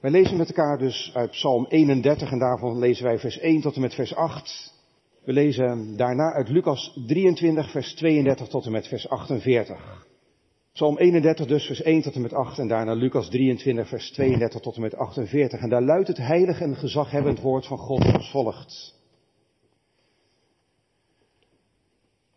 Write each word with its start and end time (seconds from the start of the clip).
Wij 0.00 0.10
lezen 0.10 0.36
met 0.36 0.48
elkaar 0.48 0.78
dus 0.78 1.10
uit 1.14 1.30
Psalm 1.30 1.66
31 1.68 2.30
en 2.30 2.38
daarvan 2.38 2.78
lezen 2.78 3.04
wij 3.04 3.18
vers 3.18 3.38
1 3.38 3.60
tot 3.60 3.74
en 3.74 3.80
met 3.80 3.94
vers 3.94 4.14
8. 4.14 4.74
We 5.24 5.32
lezen 5.32 5.96
daarna 5.96 6.32
uit 6.32 6.48
Lucas 6.48 6.98
23 7.06 7.70
vers 7.70 7.94
32 7.94 8.48
tot 8.48 8.66
en 8.66 8.72
met 8.72 8.88
vers 8.88 9.08
48. 9.08 10.06
Psalm 10.72 10.98
31 10.98 11.46
dus 11.46 11.66
vers 11.66 11.82
1 11.82 12.02
tot 12.02 12.14
en 12.14 12.22
met 12.22 12.32
8 12.32 12.58
en 12.58 12.68
daarna 12.68 12.92
Lucas 12.92 13.28
23 13.28 13.88
vers 13.88 14.10
32 14.10 14.60
tot 14.60 14.74
en 14.74 14.80
met 14.80 14.94
48. 14.94 15.60
En 15.60 15.68
daar 15.68 15.82
luidt 15.82 16.08
het 16.08 16.16
heilig 16.16 16.60
en 16.60 16.76
gezaghebbend 16.76 17.40
woord 17.40 17.66
van 17.66 17.78
God 17.78 18.04
als 18.04 18.30
volgt. 18.30 18.94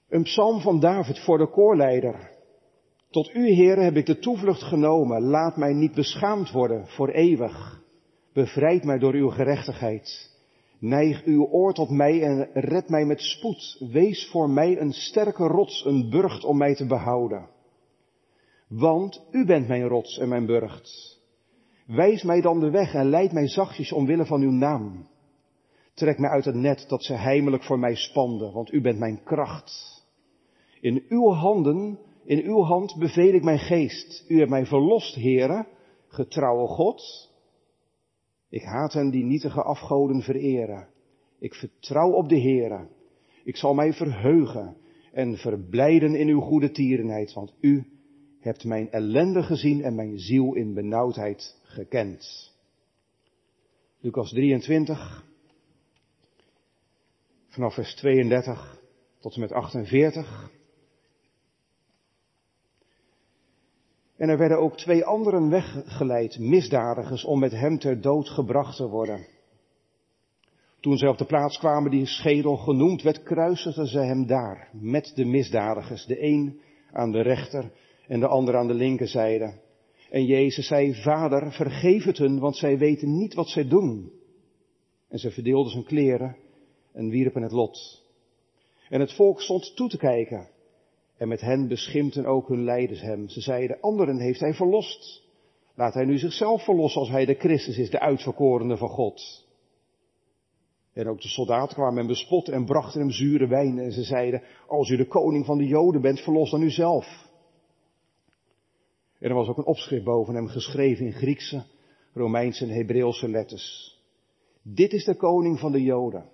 Een 0.10 0.24
psalm 0.24 0.62
van 0.62 0.80
David 0.80 1.20
voor 1.20 1.38
de 1.38 1.48
koorleider. 1.48 2.33
Tot 3.14 3.36
u, 3.36 3.50
heren, 3.50 3.84
heb 3.84 3.96
ik 3.96 4.06
de 4.06 4.20
toevlucht 4.20 4.64
genomen. 4.64 5.22
Laat 5.22 5.58
mij 5.58 5.74
niet 5.74 5.94
beschaamd 5.94 6.52
worden 6.52 6.88
voor 6.88 7.10
eeuwig. 7.10 7.82
Bevrijd 8.34 8.84
mij 8.84 9.00
door 9.00 9.14
uw 9.14 9.30
gerechtigheid. 9.30 10.32
Neig 10.80 11.24
uw 11.24 11.46
oor 11.46 11.74
tot 11.74 11.90
mij 11.90 12.24
en 12.24 12.50
red 12.54 12.90
mij 12.90 13.06
met 13.06 13.22
spoed. 13.22 13.78
Wees 13.92 14.30
voor 14.32 14.50
mij 14.50 14.80
een 14.80 14.94
sterke 14.94 15.44
rots, 15.44 15.86
een 15.86 16.10
burcht 16.10 16.44
om 16.44 16.58
mij 16.58 16.76
te 16.76 16.86
behouden. 16.86 17.50
Want 18.68 19.26
u 19.32 19.46
bent 19.46 19.68
mijn 19.68 19.88
rots 19.88 20.18
en 20.18 20.30
mijn 20.30 20.46
burcht. 20.46 21.20
Wijs 21.88 22.24
mij 22.24 22.42
dan 22.42 22.60
de 22.60 22.70
weg 22.70 22.94
en 22.94 23.10
leid 23.10 23.32
mij 23.32 23.48
zachtjes 23.48 23.92
omwille 23.92 24.26
van 24.26 24.42
uw 24.42 24.52
naam. 24.52 25.08
Trek 25.94 26.18
mij 26.20 26.30
uit 26.30 26.46
het 26.46 26.56
net 26.56 26.86
dat 26.88 27.04
ze 27.04 27.14
heimelijk 27.14 27.64
voor 27.64 27.80
mij 27.80 27.96
spanden, 27.96 28.54
want 28.54 28.74
u 28.74 28.82
bent 28.82 29.00
mijn 29.00 29.24
kracht. 29.24 30.04
In 30.82 31.06
uw 31.10 31.30
handen 31.30 32.00
in 32.26 32.44
uw 32.44 32.62
hand 32.62 32.96
beveel 33.00 33.34
ik 33.34 33.44
mijn 33.44 33.60
geest. 33.60 34.26
U 34.28 34.38
hebt 34.38 34.50
mij 34.50 34.66
verlost, 34.66 35.16
heren, 35.16 35.68
getrouwe 36.08 36.68
God. 36.68 37.32
Ik 38.50 38.64
haat 38.64 38.94
hen 38.94 39.10
die 39.10 39.24
nietige 39.24 39.62
afgoden 39.62 40.22
vereren. 40.22 40.88
Ik 41.40 41.54
vertrouw 41.54 42.12
op 42.12 42.30
de 42.30 42.40
Heere. 42.40 42.88
Ik 43.44 43.56
zal 43.56 43.74
mij 43.74 43.94
verheugen 43.94 44.78
en 45.12 45.38
verblijden 45.38 46.16
in 46.16 46.28
uw 46.28 46.40
goede 46.40 46.72
tierenheid, 46.72 47.34
want 47.34 47.54
u 47.60 47.86
hebt 48.40 48.64
mijn 48.64 48.92
ellende 48.92 49.44
gezien 49.44 49.84
en 49.84 49.96
mijn 49.96 50.20
ziel 50.20 50.54
in 50.54 50.74
benauwdheid 50.74 51.60
gekend. 51.64 52.52
Lucas 54.00 54.30
23, 54.30 55.26
vanaf 57.48 57.74
vers 57.74 57.96
32 57.96 58.82
tot 59.20 59.34
en 59.34 59.40
met 59.40 59.52
48. 59.52 60.52
En 64.24 64.30
er 64.30 64.38
werden 64.38 64.60
ook 64.60 64.78
twee 64.78 65.06
anderen 65.06 65.50
weggeleid, 65.50 66.40
misdadigers, 66.40 67.24
om 67.24 67.40
met 67.40 67.52
hem 67.52 67.80
ter 67.80 68.02
dood 68.02 68.30
gebracht 68.30 68.76
te 68.76 68.88
worden. 68.88 69.28
Toen 70.80 70.98
zij 70.98 71.08
op 71.08 71.18
de 71.18 71.26
plaats 71.26 71.58
kwamen 71.58 71.92
die 71.92 72.06
schedel 72.06 72.58
genoemd 72.58 73.02
werd, 73.02 73.24
kruisigden 73.24 73.88
ze 73.88 74.00
hem 74.00 74.28
daar, 74.28 74.70
met 74.72 75.12
de 75.16 75.26
misdadigers, 75.26 76.06
de 76.06 76.24
een 76.24 76.62
aan 76.92 77.12
de 77.12 77.22
rechter 77.22 77.72
en 78.08 78.20
de 78.20 78.28
ander 78.28 78.58
aan 78.58 78.68
de 78.68 78.74
linkerzijde. 78.74 79.60
En 80.10 80.26
Jezus 80.26 80.68
zei, 80.68 80.96
Vader, 80.96 81.52
vergeef 81.52 82.04
het 82.04 82.18
hun, 82.18 82.40
want 82.40 82.56
zij 82.58 82.78
weten 82.78 83.18
niet 83.18 83.34
wat 83.34 83.50
zij 83.50 83.68
doen. 83.68 84.12
En 85.08 85.20
ze 85.20 85.32
verdeelden 85.32 85.72
zijn 85.72 85.84
kleren 85.84 86.36
en 86.94 87.10
wierpen 87.10 87.42
het 87.42 87.52
lot. 87.52 88.04
En 88.90 89.00
het 89.00 89.14
volk 89.14 89.42
stond 89.42 89.76
toe 89.76 89.90
te 89.90 89.98
kijken. 89.98 90.48
En 91.18 91.28
met 91.28 91.42
hen 91.42 91.68
beschimpten 91.68 92.26
ook 92.26 92.48
hun 92.48 92.64
leiders 92.64 93.02
hem. 93.02 93.30
Ze 93.30 93.42
zeiden, 93.42 93.82
anderen 93.82 94.20
heeft 94.20 94.40
hij 94.40 94.54
verlost. 94.54 95.24
Laat 95.76 95.94
hij 95.94 96.06
nu 96.06 96.18
zichzelf 96.18 96.64
verlossen 96.64 97.02
als 97.02 97.10
hij 97.10 97.26
de 97.26 97.34
Christus 97.34 97.78
is, 97.78 97.90
de 97.90 98.00
uitverkorene 98.00 98.78
van 98.78 98.90
God. 98.90 99.48
En 100.94 101.08
ook 101.08 101.22
de 101.22 101.28
soldaten 101.28 101.76
kwamen 101.76 102.00
en 102.00 102.08
bespotten 102.08 102.54
en 102.54 102.66
brachten 102.66 103.00
hem 103.00 103.12
zure 103.12 103.48
wijn. 103.48 103.80
En 103.80 103.92
ze 103.92 104.04
zeiden, 104.04 104.44
als 104.68 104.90
u 104.90 104.98
de 104.98 105.08
koning 105.08 105.46
van 105.46 105.58
de 105.58 105.68
Joden 105.68 106.02
bent, 106.02 106.20
verlos 106.20 106.52
dan 106.52 106.62
u 106.62 106.70
zelf. 106.70 107.32
En 109.20 109.30
er 109.30 109.36
was 109.36 109.48
ook 109.48 109.58
een 109.58 109.66
opschrift 109.66 110.04
boven 110.04 110.36
hem 110.36 110.48
geschreven 110.48 111.06
in 111.06 111.14
Griekse, 111.14 111.64
Romeinse 112.14 112.64
en 112.64 112.70
Hebreeuwse 112.70 113.30
letters. 113.30 113.98
Dit 114.62 114.94
is 114.94 115.06
de 115.06 115.16
koning 115.16 115.60
van 115.60 115.72
de 115.72 115.82
Joden. 115.82 116.30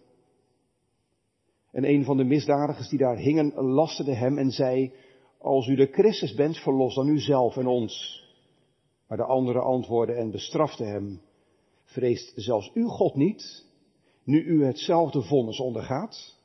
En 1.71 1.89
een 1.89 2.03
van 2.03 2.17
de 2.17 2.23
misdadigers 2.23 2.89
die 2.89 2.99
daar 2.99 3.17
hingen 3.17 3.53
lasterde 3.53 4.13
hem 4.13 4.37
en 4.37 4.51
zei, 4.51 4.93
als 5.37 5.67
u 5.67 5.75
de 5.75 5.85
Christus 5.85 6.33
bent, 6.33 6.57
verlos 6.57 6.95
dan 6.95 7.07
u 7.07 7.19
zelf 7.19 7.57
en 7.57 7.67
ons. 7.67 8.23
Maar 9.07 9.17
de 9.17 9.23
andere 9.23 9.59
antwoordde 9.59 10.13
en 10.13 10.31
bestrafte 10.31 10.83
hem, 10.83 11.21
vreest 11.83 12.33
zelfs 12.35 12.71
u 12.73 12.83
God 12.83 13.15
niet, 13.15 13.65
nu 14.23 14.43
u 14.43 14.65
hetzelfde 14.65 15.21
vonnis 15.21 15.59
ondergaat? 15.59 16.37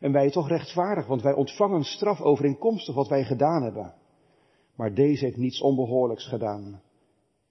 En 0.00 0.12
wij 0.12 0.30
toch 0.30 0.48
rechtvaardig, 0.48 1.06
want 1.06 1.22
wij 1.22 1.34
ontvangen 1.34 1.84
straf 1.84 2.20
overeenkomstig 2.20 2.94
wat 2.94 3.08
wij 3.08 3.24
gedaan 3.24 3.62
hebben. 3.62 3.94
Maar 4.76 4.94
deze 4.94 5.24
heeft 5.24 5.36
niets 5.36 5.60
onbehoorlijks 5.60 6.28
gedaan. 6.28 6.82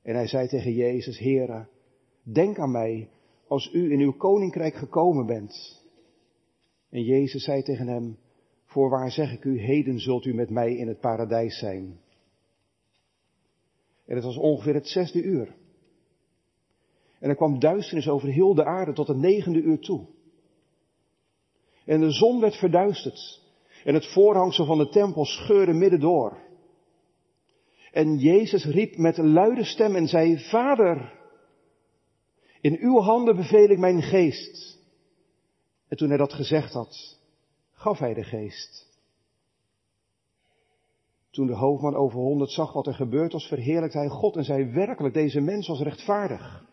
En 0.04 0.16
hij 0.16 0.28
zei 0.28 0.48
tegen 0.48 0.74
Jezus, 0.74 1.20
Heere, 1.20 1.68
denk 2.24 2.60
aan 2.60 2.72
mij 2.72 3.10
als 3.48 3.74
u 3.74 3.92
in 3.92 4.00
uw 4.00 4.14
koninkrijk 4.14 4.76
gekomen 4.76 5.26
bent. 5.26 5.81
En 6.92 7.04
Jezus 7.04 7.44
zei 7.44 7.62
tegen 7.62 7.88
hem, 7.88 8.18
voorwaar 8.66 9.12
zeg 9.12 9.34
ik 9.34 9.44
u, 9.44 9.60
heden 9.60 10.00
zult 10.00 10.26
u 10.26 10.34
met 10.34 10.50
mij 10.50 10.76
in 10.76 10.88
het 10.88 11.00
paradijs 11.00 11.58
zijn. 11.60 12.00
En 14.06 14.16
het 14.16 14.24
was 14.24 14.38
ongeveer 14.38 14.74
het 14.74 14.88
zesde 14.88 15.22
uur. 15.22 15.56
En 17.20 17.30
er 17.30 17.36
kwam 17.36 17.60
duisternis 17.60 18.08
over 18.08 18.28
heel 18.28 18.54
de 18.54 18.66
aarde 18.66 18.94
tot 18.94 19.08
het 19.08 19.18
negende 19.18 19.62
uur 19.62 19.80
toe. 19.80 20.06
En 21.86 22.00
de 22.00 22.12
zon 22.12 22.40
werd 22.40 22.56
verduisterd. 22.56 23.42
En 23.84 23.94
het 23.94 24.14
voorhangsel 24.14 24.66
van 24.66 24.78
de 24.78 24.90
tempel 24.90 25.26
scheurde 25.26 25.74
midden 25.74 26.00
door. 26.00 26.38
En 27.92 28.18
Jezus 28.18 28.66
riep 28.66 28.98
met 28.98 29.18
een 29.18 29.32
luide 29.32 29.64
stem 29.64 29.96
en 29.96 30.08
zei, 30.08 30.40
Vader, 30.40 31.20
in 32.62 32.78
uw 32.80 33.00
handen 33.00 33.36
beveel 33.36 33.70
ik 33.70 33.78
mijn 33.78 34.02
geest. 34.02 34.80
En 35.92 35.98
toen 35.98 36.10
hij 36.10 36.18
dat 36.18 36.34
gezegd 36.34 36.74
had, 36.74 37.20
gaf 37.72 38.00
hij 38.00 38.14
de 38.14 38.24
geest. 38.24 38.90
Toen 41.30 41.48
de 41.48 41.56
hoofdman 41.56 41.96
over 41.96 42.20
honderd 42.20 42.52
zag 42.52 42.74
wat 42.74 42.88
er 42.88 42.94
gebeurd 42.94 43.34
was, 43.34 43.48
verheerlijkte 43.48 43.98
hij 43.98 44.08
God 44.08 44.36
en 44.36 44.44
zei 44.44 44.72
werkelijk, 44.72 45.14
deze 45.14 45.40
mens 45.40 45.68
was 45.68 45.80
rechtvaardig. 45.80 46.66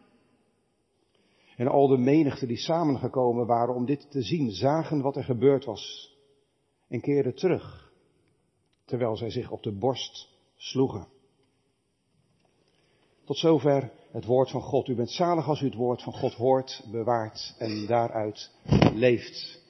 En 1.56 1.68
al 1.68 1.88
de 1.88 1.96
menigte 1.96 2.46
die 2.46 2.56
samengekomen 2.56 3.46
waren 3.46 3.74
om 3.74 3.84
dit 3.84 4.10
te 4.10 4.22
zien, 4.22 4.50
zagen 4.50 5.00
wat 5.00 5.16
er 5.16 5.24
gebeurd 5.24 5.64
was 5.64 6.14
en 6.88 7.00
keerden 7.00 7.34
terug, 7.34 7.92
terwijl 8.84 9.16
zij 9.16 9.30
zich 9.30 9.50
op 9.50 9.62
de 9.62 9.72
borst 9.72 10.28
sloegen. 10.56 11.08
Tot 13.24 13.38
zover 13.38 13.92
het 14.12 14.24
woord 14.24 14.50
van 14.50 14.62
God. 14.62 14.88
U 14.88 14.94
bent 14.94 15.10
zalig 15.10 15.48
als 15.48 15.60
u 15.60 15.64
het 15.64 15.74
woord 15.74 16.02
van 16.02 16.12
God 16.12 16.32
hoort, 16.32 16.84
bewaart 16.90 17.54
en 17.58 17.86
daaruit 17.86 18.50
leeft. 18.94 19.66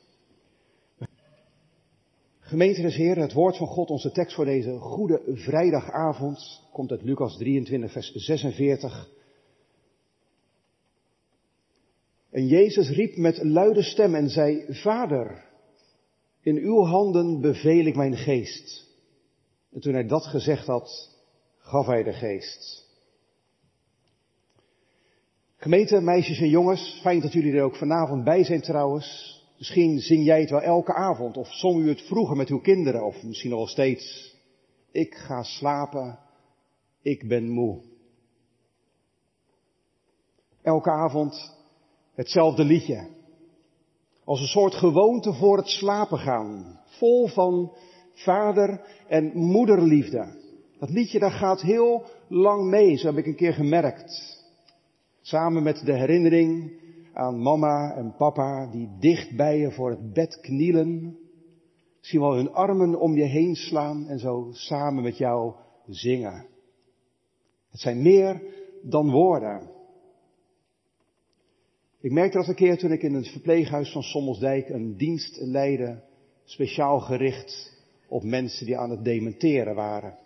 Gemeente 2.41 2.83
des 2.83 2.97
het 2.97 3.33
woord 3.33 3.57
van 3.57 3.67
God, 3.67 3.91
onze 3.91 4.11
tekst 4.11 4.35
voor 4.35 4.45
deze 4.45 4.79
goede 4.79 5.23
vrijdagavond, 5.27 6.63
komt 6.73 6.91
uit 6.91 7.03
Lucas 7.03 7.37
23, 7.37 7.93
vers 7.93 8.13
46. 8.13 9.11
En 12.31 12.47
Jezus 12.47 12.91
riep 12.91 13.17
met 13.17 13.45
luide 13.45 13.83
stem 13.83 14.15
en 14.15 14.29
zei, 14.29 14.65
Vader, 14.69 15.45
in 16.41 16.57
uw 16.57 16.83
handen 16.83 17.41
beveel 17.41 17.87
ik 17.87 17.97
mijn 17.97 18.17
geest. 18.17 18.87
En 19.73 19.81
toen 19.81 19.93
hij 19.93 20.07
dat 20.07 20.27
gezegd 20.27 20.67
had, 20.67 21.17
gaf 21.59 21.87
hij 21.87 22.03
de 22.03 22.13
geest. 22.13 22.88
Gemeente, 25.61 26.01
meisjes 26.01 26.41
en 26.41 26.49
jongens, 26.49 26.99
fijn 27.03 27.21
dat 27.21 27.33
jullie 27.33 27.53
er 27.53 27.63
ook 27.63 27.77
vanavond 27.77 28.25
bij 28.25 28.45
zijn 28.45 28.61
trouwens. 28.61 29.37
Misschien 29.59 29.99
zing 29.99 30.25
jij 30.25 30.41
het 30.41 30.51
wel 30.51 30.61
elke 30.61 30.95
avond, 30.95 31.37
of 31.37 31.49
zong 31.53 31.81
u 31.81 31.89
het 31.89 32.03
vroeger 32.03 32.37
met 32.37 32.49
uw 32.49 32.61
kinderen, 32.61 33.07
of 33.07 33.23
misschien 33.23 33.51
nog 33.51 33.69
steeds. 33.69 34.35
Ik 34.93 35.15
ga 35.15 35.43
slapen, 35.43 36.19
ik 37.03 37.29
ben 37.29 37.51
moe. 37.51 37.81
Elke 40.63 40.91
avond 40.91 41.57
hetzelfde 42.15 42.65
liedje. 42.65 43.09
Als 44.25 44.41
een 44.41 44.47
soort 44.47 44.75
gewoonte 44.75 45.33
voor 45.33 45.57
het 45.57 45.69
slapen 45.69 46.19
gaan. 46.19 46.81
Vol 46.85 47.27
van 47.27 47.73
vader- 48.13 48.81
en 49.09 49.31
moederliefde. 49.35 50.27
Dat 50.79 50.91
liedje 50.91 51.19
daar 51.19 51.31
gaat 51.31 51.61
heel 51.61 52.05
lang 52.29 52.65
mee, 52.65 52.97
zo 52.97 53.07
heb 53.07 53.17
ik 53.17 53.27
een 53.27 53.37
keer 53.37 53.53
gemerkt. 53.55 54.38
Samen 55.21 55.63
met 55.63 55.83
de 55.85 55.95
herinnering 55.95 56.73
aan 57.13 57.43
mama 57.43 57.95
en 57.95 58.15
papa 58.17 58.67
die 58.67 58.91
dicht 58.99 59.37
bij 59.37 59.59
je 59.59 59.73
voor 59.73 59.91
het 59.91 60.13
bed 60.13 60.41
knielen. 60.41 61.19
Misschien 61.99 62.21
wel 62.21 62.35
hun 62.35 62.53
armen 62.53 63.01
om 63.01 63.17
je 63.17 63.25
heen 63.25 63.55
slaan 63.55 64.09
en 64.09 64.19
zo 64.19 64.49
samen 64.53 65.03
met 65.03 65.17
jou 65.17 65.55
zingen. 65.87 66.47
Het 67.71 67.81
zijn 67.81 68.03
meer 68.03 68.43
dan 68.83 69.11
woorden. 69.11 69.71
Ik 72.01 72.13
merkte 72.13 72.39
dat 72.39 72.49
een 72.49 72.55
keer 72.55 72.79
toen 72.79 72.93
ik 72.93 73.03
in 73.03 73.15
het 73.15 73.29
verpleeghuis 73.29 73.93
van 73.93 74.03
Sommelsdijk 74.03 74.69
een 74.69 74.97
dienst 74.97 75.37
leidde, 75.41 76.03
speciaal 76.45 77.01
gericht 77.01 77.77
op 78.09 78.23
mensen 78.23 78.67
die 78.67 78.79
aan 78.79 78.91
het 78.91 79.05
dementeren 79.05 79.75
waren. 79.75 80.19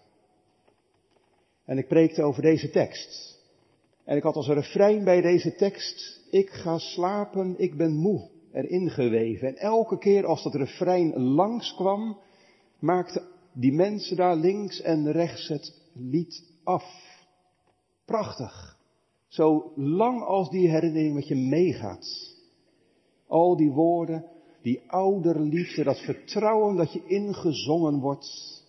En 1.65 1.79
ik 1.79 1.89
preekte 1.89 2.23
over 2.23 2.43
deze 2.43 2.71
tekst. 2.71 3.32
En 4.05 4.17
ik 4.17 4.23
had 4.23 4.37
als 4.37 4.49
refrein 4.49 5.05
bij 5.05 5.21
deze 5.21 5.55
tekst, 5.55 6.27
ik 6.31 6.51
ga 6.51 6.79
slapen, 6.79 7.55
ik 7.59 7.77
ben 7.77 7.97
moe, 7.97 8.29
erin 8.53 8.91
geweven. 8.91 9.49
En 9.49 9.57
elke 9.57 9.99
keer 9.99 10.27
als 10.27 10.43
dat 10.43 10.55
refrein 10.55 11.19
langskwam, 11.21 12.19
maakten 12.79 13.23
die 13.53 13.73
mensen 13.73 14.17
daar 14.17 14.37
links 14.37 14.81
en 14.81 15.13
rechts 15.13 15.49
het 15.49 15.81
lied 15.93 16.45
af. 16.65 16.85
Prachtig. 18.05 18.79
Zo 19.27 19.73
lang 19.77 20.23
als 20.23 20.51
die 20.51 20.69
herinnering 20.69 21.15
met 21.15 21.29
je 21.29 21.37
meegaat. 21.37 22.37
Al 23.27 23.57
die 23.57 23.71
woorden, 23.71 24.25
die 24.63 24.83
ouderliefde, 24.87 25.85
dat 25.85 25.99
vertrouwen 25.99 26.77
dat 26.77 26.93
je 26.93 27.07
ingezongen 27.07 28.01
wordt. 28.01 28.63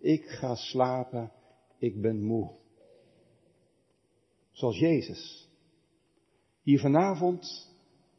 Ik 0.00 0.24
ga 0.24 0.54
slapen, 0.54 1.32
ik 1.78 2.00
ben 2.00 2.22
moe. 2.22 2.50
Zoals 4.58 4.78
Jezus. 4.78 5.48
Hier 6.62 6.80
vanavond 6.80 7.70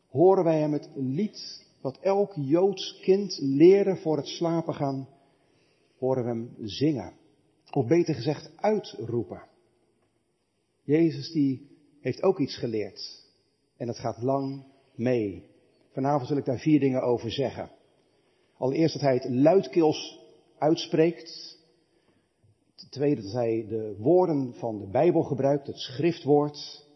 horen 0.09 0.43
wij 0.43 0.59
hem 0.59 0.73
het 0.73 0.89
lied 0.95 1.65
wat 1.81 1.97
elk 2.01 2.33
Joods 2.35 2.99
kind 3.01 3.37
leerde 3.41 3.95
voor 3.95 4.17
het 4.17 4.27
slapen 4.27 4.73
gaan, 4.73 5.07
horen 5.97 6.23
we 6.23 6.29
hem 6.29 6.55
zingen. 6.61 7.13
Of 7.71 7.87
beter 7.87 8.15
gezegd 8.15 8.51
uitroepen. 8.55 9.47
Jezus 10.83 11.31
die 11.31 11.67
heeft 12.01 12.23
ook 12.23 12.39
iets 12.39 12.57
geleerd. 12.57 13.25
En 13.77 13.87
dat 13.87 13.99
gaat 13.99 14.21
lang 14.21 14.63
mee. 14.95 15.43
Vanavond 15.91 16.29
wil 16.29 16.37
ik 16.37 16.45
daar 16.45 16.59
vier 16.59 16.79
dingen 16.79 17.01
over 17.01 17.31
zeggen. 17.31 17.71
Allereerst 18.57 18.93
dat 18.93 19.03
hij 19.03 19.13
het 19.13 19.29
luidkeels 19.29 20.19
uitspreekt. 20.57 21.58
Ten 22.79 22.89
tweede 22.89 23.21
dat 23.21 23.31
hij 23.31 23.65
de 23.67 23.95
woorden 23.97 24.53
van 24.53 24.79
de 24.79 24.87
Bijbel 24.87 25.23
gebruikt, 25.23 25.67
het 25.67 25.77
schriftwoord. 25.77 26.87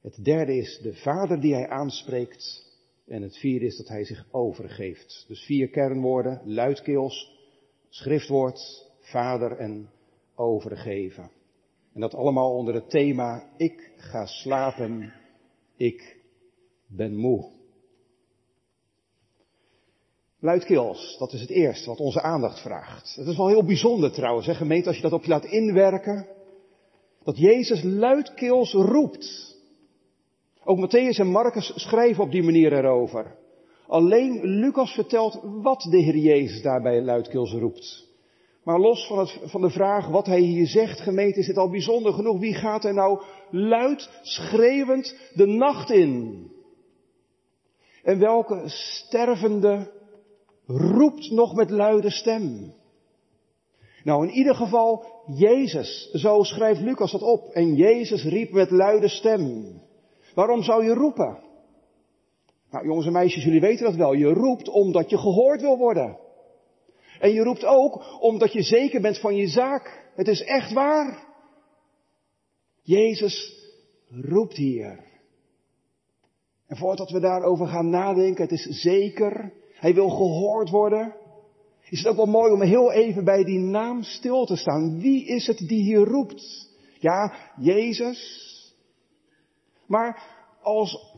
Het 0.00 0.24
derde 0.24 0.56
is 0.56 0.78
de 0.82 0.94
Vader 0.94 1.40
die 1.40 1.54
hij 1.54 1.68
aanspreekt. 1.68 2.66
En 3.06 3.22
het 3.22 3.36
vierde 3.36 3.66
is 3.66 3.76
dat 3.76 3.88
hij 3.88 4.04
zich 4.04 4.26
overgeeft. 4.30 5.24
Dus 5.28 5.44
vier 5.44 5.68
kernwoorden, 5.68 6.40
luidkeels, 6.44 7.38
schriftwoord, 7.88 8.86
Vader 9.00 9.56
en 9.56 9.90
overgeven. 10.34 11.30
En 11.94 12.00
dat 12.00 12.14
allemaal 12.14 12.54
onder 12.54 12.74
het 12.74 12.90
thema, 12.90 13.50
ik 13.56 13.92
ga 13.96 14.26
slapen, 14.26 15.12
ik 15.76 16.16
ben 16.86 17.16
moe. 17.16 17.57
Luidkeels, 20.40 21.16
dat 21.18 21.32
is 21.32 21.40
het 21.40 21.50
eerste 21.50 21.88
wat 21.88 21.98
onze 21.98 22.22
aandacht 22.22 22.60
vraagt. 22.60 23.14
Het 23.16 23.26
is 23.26 23.36
wel 23.36 23.48
heel 23.48 23.64
bijzonder 23.64 24.12
trouwens, 24.12 24.46
hè, 24.46 24.54
gemeente, 24.54 24.86
als 24.88 24.96
je 24.96 25.02
dat 25.02 25.12
op 25.12 25.22
je 25.22 25.28
laat 25.28 25.44
inwerken. 25.44 26.26
Dat 27.24 27.38
Jezus 27.38 27.82
luidkeels 27.82 28.72
roept. 28.72 29.56
Ook 30.64 30.78
Matthäus 30.78 31.18
en 31.18 31.26
Marcus 31.26 31.72
schrijven 31.74 32.24
op 32.24 32.30
die 32.30 32.42
manier 32.42 32.72
erover. 32.72 33.36
Alleen 33.86 34.40
Lucas 34.44 34.92
vertelt 34.92 35.40
wat 35.42 35.86
de 35.90 35.98
Heer 35.98 36.16
Jezus 36.16 36.62
daarbij 36.62 37.02
luidkeels 37.02 37.52
roept. 37.52 38.06
Maar 38.64 38.80
los 38.80 39.06
van, 39.06 39.18
het, 39.18 39.38
van 39.44 39.60
de 39.60 39.70
vraag 39.70 40.08
wat 40.08 40.26
hij 40.26 40.40
hier 40.40 40.66
zegt, 40.66 41.00
gemeente, 41.00 41.38
is 41.38 41.46
het 41.46 41.56
al 41.56 41.70
bijzonder 41.70 42.12
genoeg. 42.12 42.38
Wie 42.38 42.54
gaat 42.54 42.84
er 42.84 42.94
nou 42.94 43.22
luid, 43.50 44.10
schreeuwend 44.22 45.16
de 45.34 45.46
nacht 45.46 45.90
in? 45.90 46.46
En 48.02 48.18
welke 48.18 48.62
stervende 48.66 49.96
roept 50.68 51.30
nog 51.30 51.54
met 51.54 51.70
luide 51.70 52.10
stem? 52.10 52.74
Nou, 54.04 54.26
in 54.26 54.34
ieder 54.34 54.54
geval 54.54 55.04
Jezus. 55.26 56.10
Zo 56.12 56.42
schrijft 56.42 56.80
Lucas 56.80 57.12
dat 57.12 57.22
op. 57.22 57.48
En 57.48 57.74
Jezus 57.74 58.24
riep 58.24 58.50
met 58.50 58.70
luide 58.70 59.08
stem. 59.08 59.72
Waarom 60.34 60.62
zou 60.62 60.84
je 60.84 60.94
roepen? 60.94 61.38
Nou, 62.70 62.86
jongens 62.86 63.06
en 63.06 63.12
meisjes, 63.12 63.44
jullie 63.44 63.60
weten 63.60 63.84
dat 63.84 63.94
wel. 63.94 64.12
Je 64.12 64.32
roept 64.32 64.68
omdat 64.68 65.10
je 65.10 65.18
gehoord 65.18 65.60
wil 65.60 65.76
worden. 65.76 66.18
En 67.20 67.32
je 67.32 67.42
roept 67.42 67.64
ook 67.64 68.20
omdat 68.20 68.52
je 68.52 68.62
zeker 68.62 69.00
bent 69.00 69.18
van 69.18 69.36
je 69.36 69.46
zaak. 69.46 70.10
Het 70.14 70.28
is 70.28 70.42
echt 70.42 70.72
waar. 70.72 71.26
Jezus 72.82 73.56
roept 74.10 74.56
hier. 74.56 75.06
En 76.66 76.76
voordat 76.76 77.10
we 77.10 77.20
daarover 77.20 77.66
gaan 77.66 77.90
nadenken, 77.90 78.42
het 78.42 78.52
is 78.52 78.64
zeker, 78.64 79.52
hij 79.78 79.94
wil 79.94 80.08
gehoord 80.08 80.70
worden. 80.70 81.14
Is 81.88 81.98
het 81.98 82.08
ook 82.08 82.16
wel 82.16 82.26
mooi 82.26 82.52
om 82.52 82.62
heel 82.62 82.92
even 82.92 83.24
bij 83.24 83.44
die 83.44 83.58
naam 83.58 84.02
stil 84.02 84.44
te 84.44 84.56
staan. 84.56 85.00
Wie 85.00 85.26
is 85.26 85.46
het 85.46 85.58
die 85.58 85.82
hier 85.82 86.04
roept? 86.04 86.68
Ja, 86.98 87.32
Jezus. 87.56 88.46
Maar 89.86 90.22
als 90.62 91.16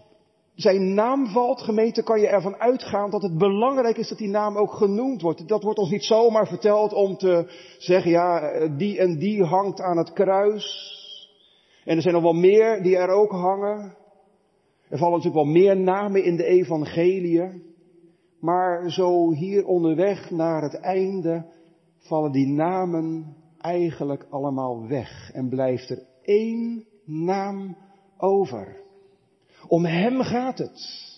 zijn 0.55 0.95
naam 0.95 1.27
valt, 1.27 1.61
gemeente, 1.61 2.03
kan 2.03 2.21
je 2.21 2.27
ervan 2.27 2.57
uitgaan 2.57 3.11
dat 3.11 3.23
het 3.23 3.39
belangrijk 3.39 3.97
is 3.97 4.09
dat 4.09 4.19
die 4.19 4.29
naam 4.29 4.57
ook 4.57 4.73
genoemd 4.73 5.23
wordt. 5.23 5.49
Dat 5.49 5.63
wordt 5.63 5.79
ons 5.79 5.91
niet 5.91 6.05
zomaar 6.05 6.47
verteld 6.47 6.93
om 6.93 7.17
te 7.17 7.45
zeggen, 7.79 8.11
ja, 8.11 8.51
die 8.77 8.99
en 8.99 9.19
die 9.19 9.45
hangt 9.45 9.81
aan 9.81 9.97
het 9.97 10.13
kruis. 10.13 10.99
En 11.85 11.97
er 11.97 12.03
zijn 12.03 12.15
nog 12.15 12.23
wel 12.23 12.33
meer 12.33 12.83
die 12.83 12.97
er 12.97 13.09
ook 13.09 13.31
hangen. 13.31 13.97
Er 14.89 14.99
vallen 14.99 15.17
natuurlijk 15.17 15.45
wel 15.45 15.53
meer 15.53 15.77
namen 15.77 16.25
in 16.25 16.37
de 16.37 16.45
evangelie. 16.45 17.69
Maar 18.41 18.91
zo 18.91 19.33
hier 19.33 19.67
onderweg 19.67 20.31
naar 20.31 20.63
het 20.63 20.75
einde 20.75 21.45
vallen 21.99 22.33
die 22.33 22.47
namen 22.47 23.37
eigenlijk 23.61 24.27
allemaal 24.31 24.89
weg. 24.89 25.31
En 25.33 25.49
blijft 25.49 25.91
er 25.91 26.03
één 26.23 26.85
naam 27.05 27.77
over. 28.17 28.77
Om 29.69 29.85
hem 29.85 30.21
gaat 30.21 30.59
het. 30.59 31.09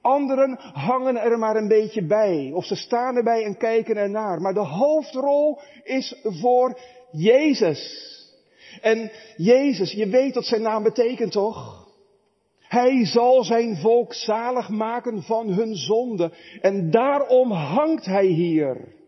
Anderen 0.00 0.56
hangen 0.58 1.16
er 1.16 1.38
maar 1.38 1.56
een 1.56 1.68
beetje 1.68 2.06
bij, 2.06 2.50
of 2.54 2.64
ze 2.64 2.74
staan 2.74 3.16
erbij 3.16 3.44
en 3.44 3.56
kijken 3.56 3.96
ernaar. 3.96 4.40
Maar 4.40 4.54
de 4.54 4.66
hoofdrol 4.66 5.60
is 5.82 6.20
voor 6.22 6.78
Jezus. 7.10 8.10
En 8.80 9.10
Jezus, 9.36 9.92
je 9.92 10.08
weet 10.08 10.34
wat 10.34 10.44
zijn 10.44 10.62
naam 10.62 10.82
betekent 10.82 11.32
toch? 11.32 11.81
Hij 12.72 13.04
zal 13.04 13.44
zijn 13.44 13.76
volk 13.76 14.14
zalig 14.14 14.68
maken 14.68 15.22
van 15.22 15.48
hun 15.48 15.74
zonde. 15.74 16.32
En 16.60 16.90
daarom 16.90 17.50
hangt 17.50 18.04
hij 18.04 18.26
hier 18.26 19.00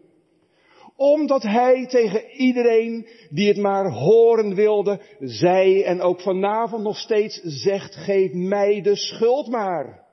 omdat 0.97 1.43
hij 1.43 1.87
tegen 1.87 2.31
iedereen 2.31 3.07
die 3.31 3.49
het 3.49 3.57
maar 3.57 3.91
horen 3.91 4.55
wilde, 4.55 5.01
zei 5.19 5.83
en 5.83 6.01
ook 6.01 6.21
vanavond 6.21 6.83
nog 6.83 6.97
steeds 6.97 7.41
zegt, 7.43 7.95
geef 7.95 8.33
mij 8.33 8.81
de 8.81 8.97
schuld 8.97 9.49
maar. 9.49 10.05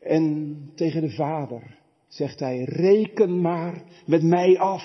En 0.00 0.56
tegen 0.74 1.00
de 1.00 1.10
Vader 1.10 1.78
zegt 2.08 2.40
hij, 2.40 2.64
reken 2.64 3.40
maar 3.40 3.82
met 4.06 4.22
mij 4.22 4.58
af. 4.58 4.82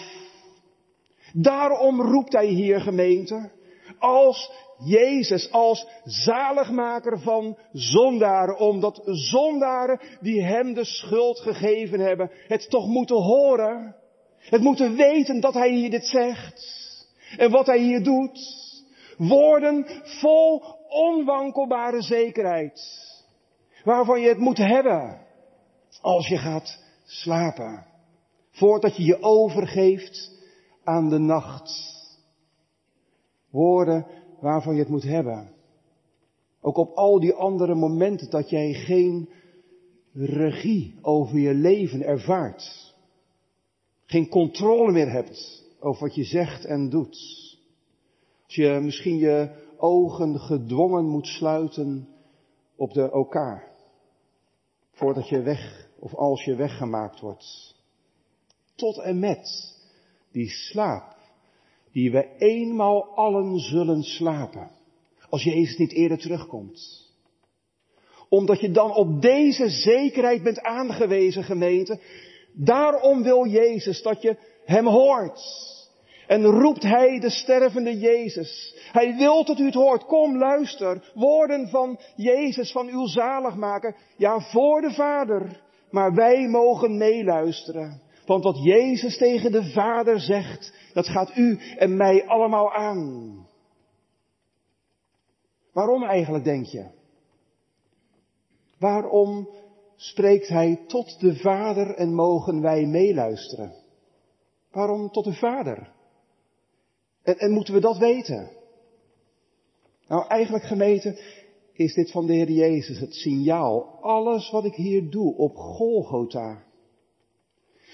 Daarom 1.34 2.02
roept 2.02 2.34
hij 2.34 2.48
hier 2.48 2.82
gemeente, 2.82 3.52
als 4.00 4.52
Jezus 4.84 5.52
als 5.52 5.88
zaligmaker 6.04 7.20
van 7.20 7.58
zondaren, 7.72 8.58
omdat 8.58 9.02
zondaren 9.06 10.00
die 10.20 10.44
hem 10.44 10.74
de 10.74 10.86
schuld 10.86 11.40
gegeven 11.40 12.00
hebben, 12.00 12.32
het 12.48 12.70
toch 12.70 12.88
moeten 12.88 13.16
horen. 13.16 13.96
Het 14.38 14.62
moeten 14.62 14.96
weten 14.96 15.40
dat 15.40 15.54
hij 15.54 15.72
hier 15.72 15.90
dit 15.90 16.06
zegt. 16.06 16.72
En 17.38 17.52
wat 17.52 17.66
hij 17.66 17.80
hier 17.80 18.04
doet. 18.04 18.62
Woorden 19.18 19.86
vol 20.04 20.64
onwankelbare 20.88 22.02
zekerheid. 22.02 22.82
Waarvan 23.84 24.22
je 24.22 24.28
het 24.28 24.38
moet 24.38 24.58
hebben 24.58 25.22
als 26.02 26.28
je 26.28 26.38
gaat 26.38 26.84
slapen. 27.06 27.86
Voordat 28.52 28.96
je 28.96 29.04
je 29.04 29.22
overgeeft 29.22 30.32
aan 30.84 31.10
de 31.10 31.20
nacht. 31.20 31.72
Woorden 33.50 34.08
waarvan 34.44 34.74
je 34.74 34.80
het 34.80 34.90
moet 34.90 35.04
hebben. 35.04 35.52
Ook 36.62 36.78
op 36.78 36.96
al 36.96 37.20
die 37.20 37.34
andere 37.34 37.76
momenten 37.76 38.30
dat 38.30 38.50
jij 38.50 38.74
geen 38.74 39.30
regie 40.14 40.96
over 41.02 41.38
je 41.40 41.54
leven 41.54 42.02
ervaart. 42.02 42.94
Geen 44.06 44.30
controle 44.30 44.92
meer 44.92 45.12
hebt 45.12 45.64
over 45.80 46.04
wat 46.04 46.16
je 46.16 46.24
zegt 46.24 46.66
en 46.66 46.90
doet. 46.90 47.18
Als 48.46 48.56
je 48.56 48.80
misschien 48.82 49.18
je 49.18 49.50
ogen 49.78 50.40
gedwongen 50.40 51.06
moet 51.06 51.28
sluiten 51.28 52.08
op 52.76 52.94
de 52.94 53.12
elkaar. 53.12 53.72
Voordat 54.92 55.28
je 55.28 55.42
weg, 55.42 55.90
of 56.00 56.16
als 56.16 56.44
je 56.44 56.56
weggemaakt 56.56 57.20
wordt. 57.20 57.76
Tot 58.76 58.98
en 58.98 59.20
met 59.20 59.76
die 60.32 60.50
slaap 60.50 61.14
die 61.94 62.12
we 62.12 62.36
eenmaal 62.38 63.16
allen 63.16 63.60
zullen 63.60 64.04
slapen. 64.04 64.72
als 65.30 65.44
Jezus 65.44 65.78
niet 65.78 65.92
eerder 65.92 66.18
terugkomt. 66.18 67.12
Omdat 68.30 68.60
je 68.60 68.72
dan 68.72 68.96
op 68.96 69.22
deze 69.22 69.70
zekerheid 69.70 70.44
bent 70.44 70.62
aangewezen, 70.62 71.44
gemeente. 71.44 72.00
Daarom 72.54 73.24
wil 73.24 73.48
Jezus 73.48 74.02
dat 74.02 74.22
je 74.22 74.38
Hem 74.66 74.88
hoort. 74.88 75.42
En 76.28 76.46
roept 76.46 76.84
Hij 76.84 77.20
de 77.20 77.30
stervende 77.30 78.00
Jezus. 78.00 78.76
Hij 78.92 79.16
wil 79.16 79.46
dat 79.46 79.60
u 79.60 79.66
het 79.66 79.74
hoort. 79.74 80.06
Kom, 80.06 80.38
luister. 80.38 81.12
Woorden 81.14 81.70
van 81.70 82.00
Jezus, 82.16 82.72
van 82.72 82.88
uw 82.88 83.06
zaligmaker. 83.08 83.96
Ja, 84.18 84.40
voor 84.40 84.82
de 84.82 84.92
Vader. 84.92 85.62
Maar 85.92 86.14
wij 86.14 86.48
mogen 86.48 86.98
meeluisteren. 86.98 88.02
Want 88.26 88.44
wat 88.44 88.64
Jezus 88.64 89.18
tegen 89.18 89.52
de 89.52 89.64
Vader 89.64 90.20
zegt, 90.20 90.74
dat 90.94 91.08
gaat 91.08 91.36
u 91.36 91.60
en 91.78 91.98
mij 91.98 92.28
allemaal 92.28 92.74
aan. 92.74 93.48
Waarom 95.74 96.04
eigenlijk, 96.04 96.44
denk 96.44 96.66
je? 96.66 96.86
Waarom 98.80 99.50
spreekt 99.96 100.48
Hij 100.48 100.84
tot 100.88 101.20
de 101.20 101.36
Vader 101.36 101.96
en 101.96 102.14
mogen 102.14 102.62
wij 102.62 102.86
meeluisteren? 102.86 103.74
Waarom 104.72 105.10
tot 105.10 105.24
de 105.24 105.34
Vader? 105.34 105.92
En, 107.22 107.38
en 107.38 107.52
moeten 107.52 107.74
we 107.74 107.80
dat 107.80 107.98
weten? 107.98 108.50
Nou, 110.08 110.28
eigenlijk 110.28 110.64
gemeten 110.64 111.18
is 111.74 111.94
dit 111.94 112.12
van 112.12 112.26
de 112.26 112.34
Heer 112.34 112.52
Jezus 112.52 113.00
het 113.00 113.14
signaal. 113.14 113.98
Alles 114.02 114.52
wat 114.52 114.66
ik 114.66 114.76
hier 114.76 115.10
doe 115.10 115.36
op 115.36 115.56
Golgotha. 115.56 116.64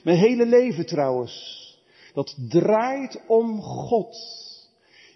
Mijn 0.04 0.18
hele 0.18 0.46
leven 0.46 0.86
trouwens. 0.86 1.68
Dat 2.14 2.36
draait 2.50 3.22
om 3.28 3.62
God. 3.62 4.18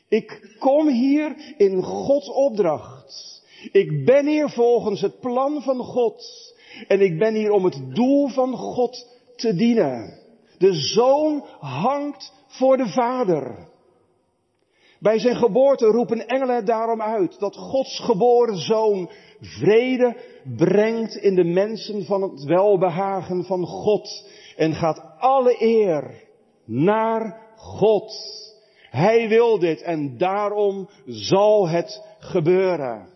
Ik 0.09 0.55
kom 0.59 0.87
hier 0.87 1.53
in 1.57 1.83
Gods 1.83 2.29
opdracht. 2.29 3.41
Ik 3.71 4.05
ben 4.05 4.27
hier 4.27 4.49
volgens 4.49 5.01
het 5.01 5.19
plan 5.19 5.61
van 5.61 5.79
God. 5.79 6.25
En 6.87 7.01
ik 7.01 7.19
ben 7.19 7.33
hier 7.33 7.51
om 7.51 7.65
het 7.65 7.95
doel 7.95 8.27
van 8.27 8.55
God 8.57 9.07
te 9.35 9.55
dienen. 9.55 10.19
De 10.57 10.73
zoon 10.73 11.45
hangt 11.59 12.33
voor 12.47 12.77
de 12.77 12.87
vader. 12.87 13.71
Bij 14.99 15.19
zijn 15.19 15.35
geboorte 15.35 15.85
roepen 15.85 16.27
engelen 16.27 16.65
daarom 16.65 17.01
uit 17.01 17.39
dat 17.39 17.55
Gods 17.55 17.99
geboren 17.99 18.57
zoon 18.57 19.09
vrede 19.41 20.17
brengt 20.57 21.15
in 21.15 21.35
de 21.35 21.43
mensen 21.43 22.05
van 22.05 22.21
het 22.21 22.43
welbehagen 22.43 23.43
van 23.43 23.65
God 23.65 24.27
en 24.55 24.73
gaat 24.73 25.03
alle 25.19 25.55
eer 25.59 26.21
naar 26.65 27.41
God. 27.55 28.13
Hij 28.89 29.27
wil 29.27 29.59
dit 29.59 29.81
en 29.81 30.17
daarom 30.17 30.89
zal 31.05 31.69
het 31.69 32.01
gebeuren. 32.19 33.07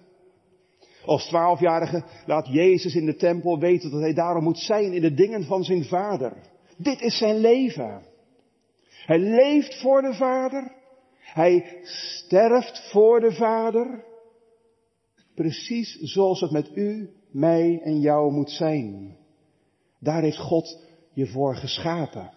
Als 1.06 1.27
twaalfjarige 1.27 2.04
laat 2.25 2.48
Jezus 2.48 2.96
in 2.96 3.06
de 3.06 3.16
tempel 3.16 3.60
weten 3.60 3.92
dat 3.92 4.01
hij 4.01 4.13
daarom 4.13 4.44
moet 4.44 4.60
zijn 4.60 4.94
in 4.94 5.01
de 5.01 5.13
dingen 5.13 5.44
van 5.44 5.63
zijn 5.63 5.86
vader. 5.86 6.34
Dit 6.77 7.01
is 7.01 7.18
zijn 7.18 7.38
leven. 7.38 8.01
Hij 9.06 9.20
leeft 9.20 9.82
voor 9.82 10.01
de 10.01 10.13
vader. 10.13 10.72
Hij 11.20 11.80
sterft 11.84 12.89
voor 12.92 13.20
de 13.20 13.32
vader. 13.32 14.04
Precies 15.36 16.00
zoals 16.01 16.42
het 16.42 16.51
met 16.51 16.72
u, 16.75 17.10
mij 17.32 17.80
en 17.84 18.00
jou 18.00 18.32
moet 18.32 18.51
zijn. 18.51 19.18
Daar 20.00 20.22
heeft 20.22 20.38
God 20.38 20.84
je 21.13 21.27
voor 21.27 21.56
geschapen. 21.56 22.37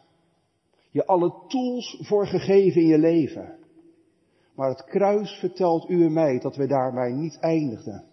Je 0.91 1.07
alle 1.07 1.33
tools 1.49 1.99
voor 2.01 2.27
gegeven 2.27 2.81
in 2.81 2.87
je 2.87 2.99
leven. 2.99 3.59
Maar 4.55 4.69
het 4.69 4.85
kruis 4.85 5.31
vertelt 5.31 5.89
u 5.89 6.05
en 6.05 6.13
mij 6.13 6.39
dat 6.39 6.57
we 6.57 6.67
daarbij 6.67 7.13
niet 7.13 7.39
eindigden. 7.39 8.05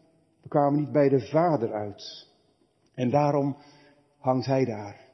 We 0.41 0.49
kwamen 0.49 0.79
niet 0.79 0.91
bij 0.91 1.09
de 1.09 1.19
Vader 1.19 1.73
uit. 1.73 2.27
En 2.93 3.09
daarom 3.09 3.57
hangt 4.19 4.45
Hij 4.45 4.65
daar. 4.65 5.05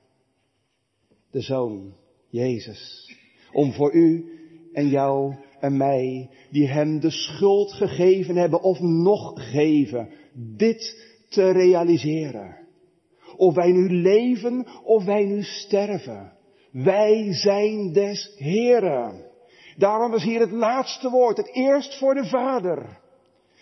De 1.31 1.41
Zoon, 1.41 1.93
Jezus. 2.29 3.13
Om 3.51 3.73
voor 3.73 3.93
u 3.93 4.25
en 4.73 4.87
jou 4.87 5.35
en 5.59 5.77
mij, 5.77 6.29
die 6.51 6.67
Hem 6.67 6.99
de 6.99 7.11
schuld 7.11 7.73
gegeven 7.73 8.35
hebben 8.35 8.61
of 8.61 8.79
nog 8.79 9.51
geven, 9.51 10.09
dit 10.33 11.11
te 11.29 11.51
realiseren. 11.51 12.57
Of 13.35 13.55
wij 13.55 13.71
nu 13.71 13.89
leven 13.89 14.65
of 14.83 15.03
wij 15.03 15.25
nu 15.25 15.43
sterven. 15.43 16.31
Wij 16.73 17.33
zijn 17.33 17.91
des 17.91 18.33
Heren. 18.37 19.31
Daarom 19.77 20.13
is 20.13 20.23
hier 20.23 20.39
het 20.39 20.51
laatste 20.51 21.09
woord, 21.09 21.37
het 21.37 21.55
eerst 21.55 21.97
voor 21.97 22.13
de 22.13 22.25
Vader. 22.25 22.99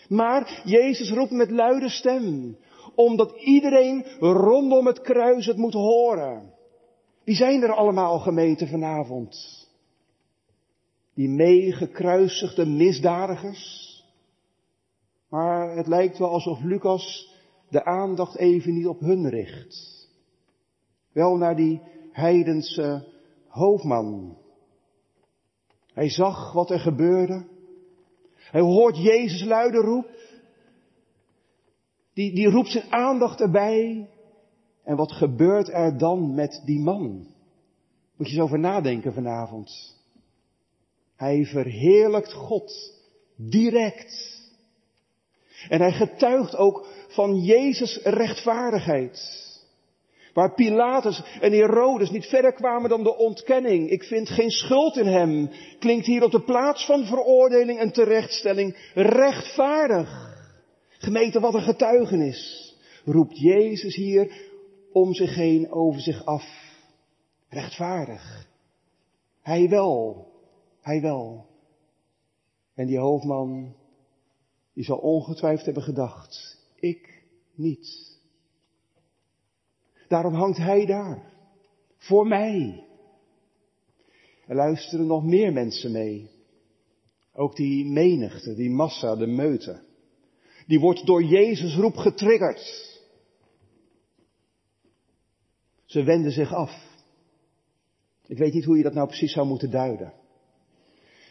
Maar 0.08 0.62
Jezus 0.64 1.10
roept 1.10 1.30
met 1.30 1.50
luide 1.50 1.88
stem, 1.88 2.56
omdat 2.94 3.32
iedereen 3.40 4.04
rondom 4.18 4.86
het 4.86 5.00
kruis 5.00 5.46
het 5.46 5.56
moet 5.56 5.72
horen. 5.72 6.52
Wie 7.24 7.34
zijn 7.34 7.62
er 7.62 7.72
allemaal 7.72 8.18
gemeente 8.18 8.66
vanavond? 8.66 9.66
Die 11.14 11.28
meegekruisigde 11.28 12.66
misdadigers. 12.66 13.90
Maar 15.28 15.76
het 15.76 15.86
lijkt 15.86 16.18
wel 16.18 16.30
alsof 16.30 16.62
Lucas 16.62 17.34
de 17.68 17.84
aandacht 17.84 18.36
even 18.36 18.74
niet 18.74 18.86
op 18.86 19.00
hun 19.00 19.28
richt. 19.28 20.08
Wel 21.12 21.36
naar 21.36 21.56
die 21.56 21.80
heidense 22.12 23.08
hoofdman. 23.48 24.36
Hij 25.92 26.08
zag 26.08 26.52
wat 26.52 26.70
er 26.70 26.80
gebeurde. 26.80 27.46
Hij 28.34 28.60
hoort 28.60 28.96
Jezus 28.96 29.44
luide 29.44 29.78
roep. 29.78 30.10
Die, 32.14 32.34
die 32.34 32.50
roept 32.50 32.68
zijn 32.68 32.92
aandacht 32.92 33.40
erbij. 33.40 34.10
En 34.84 34.96
wat 34.96 35.12
gebeurt 35.12 35.68
er 35.68 35.98
dan 35.98 36.34
met 36.34 36.62
die 36.64 36.80
man? 36.80 37.26
Moet 38.16 38.28
je 38.28 38.32
eens 38.32 38.42
over 38.42 38.58
nadenken 38.58 39.12
vanavond. 39.12 39.96
Hij 41.16 41.44
verheerlijkt 41.44 42.32
God 42.32 43.00
direct. 43.36 44.40
En 45.68 45.80
hij 45.80 45.92
getuigt 45.92 46.56
ook 46.56 46.86
van 47.08 47.40
Jezus 47.40 48.00
rechtvaardigheid. 48.02 49.50
Waar 50.32 50.54
Pilatus 50.54 51.22
en 51.40 51.52
Herodes 51.52 52.10
niet 52.10 52.26
verder 52.26 52.52
kwamen 52.52 52.90
dan 52.90 53.02
de 53.02 53.16
ontkenning. 53.16 53.90
Ik 53.90 54.02
vind 54.02 54.28
geen 54.28 54.50
schuld 54.50 54.96
in 54.96 55.06
hem. 55.06 55.50
Klinkt 55.78 56.06
hier 56.06 56.22
op 56.22 56.30
de 56.30 56.42
plaats 56.42 56.86
van 56.86 57.04
veroordeling 57.04 57.78
en 57.78 57.92
terechtstelling 57.92 58.90
rechtvaardig. 58.94 60.30
Gemeten 60.88 61.40
wat 61.40 61.54
een 61.54 61.62
getuigenis. 61.62 62.70
Roept 63.04 63.38
Jezus 63.38 63.94
hier 63.94 64.50
om 64.92 65.14
zich 65.14 65.34
heen 65.34 65.72
over 65.72 66.00
zich 66.00 66.24
af. 66.24 66.44
Rechtvaardig. 67.48 68.48
Hij 69.42 69.68
wel. 69.68 70.26
Hij 70.80 71.00
wel. 71.00 71.46
En 72.74 72.86
die 72.86 72.98
hoofdman, 72.98 73.76
die 74.74 74.84
zal 74.84 74.98
ongetwijfeld 74.98 75.64
hebben 75.64 75.82
gedacht, 75.82 76.58
ik 76.76 77.24
niet. 77.54 78.11
Daarom 80.12 80.34
hangt 80.34 80.58
hij 80.58 80.86
daar. 80.86 81.32
Voor 81.96 82.26
mij. 82.26 82.86
Er 84.46 84.54
luisteren 84.54 85.06
nog 85.06 85.24
meer 85.24 85.52
mensen 85.52 85.92
mee. 85.92 86.30
Ook 87.34 87.56
die 87.56 87.84
menigte, 87.84 88.54
die 88.54 88.70
massa, 88.70 89.16
de 89.16 89.26
meute. 89.26 89.82
Die 90.66 90.80
wordt 90.80 91.06
door 91.06 91.22
Jezus 91.22 91.76
roep 91.76 91.96
getriggerd. 91.96 93.00
Ze 95.84 96.02
wenden 96.02 96.32
zich 96.32 96.52
af. 96.52 97.02
Ik 98.26 98.38
weet 98.38 98.52
niet 98.52 98.64
hoe 98.64 98.76
je 98.76 98.82
dat 98.82 98.94
nou 98.94 99.06
precies 99.06 99.32
zou 99.32 99.46
moeten 99.46 99.70
duiden. 99.70 100.12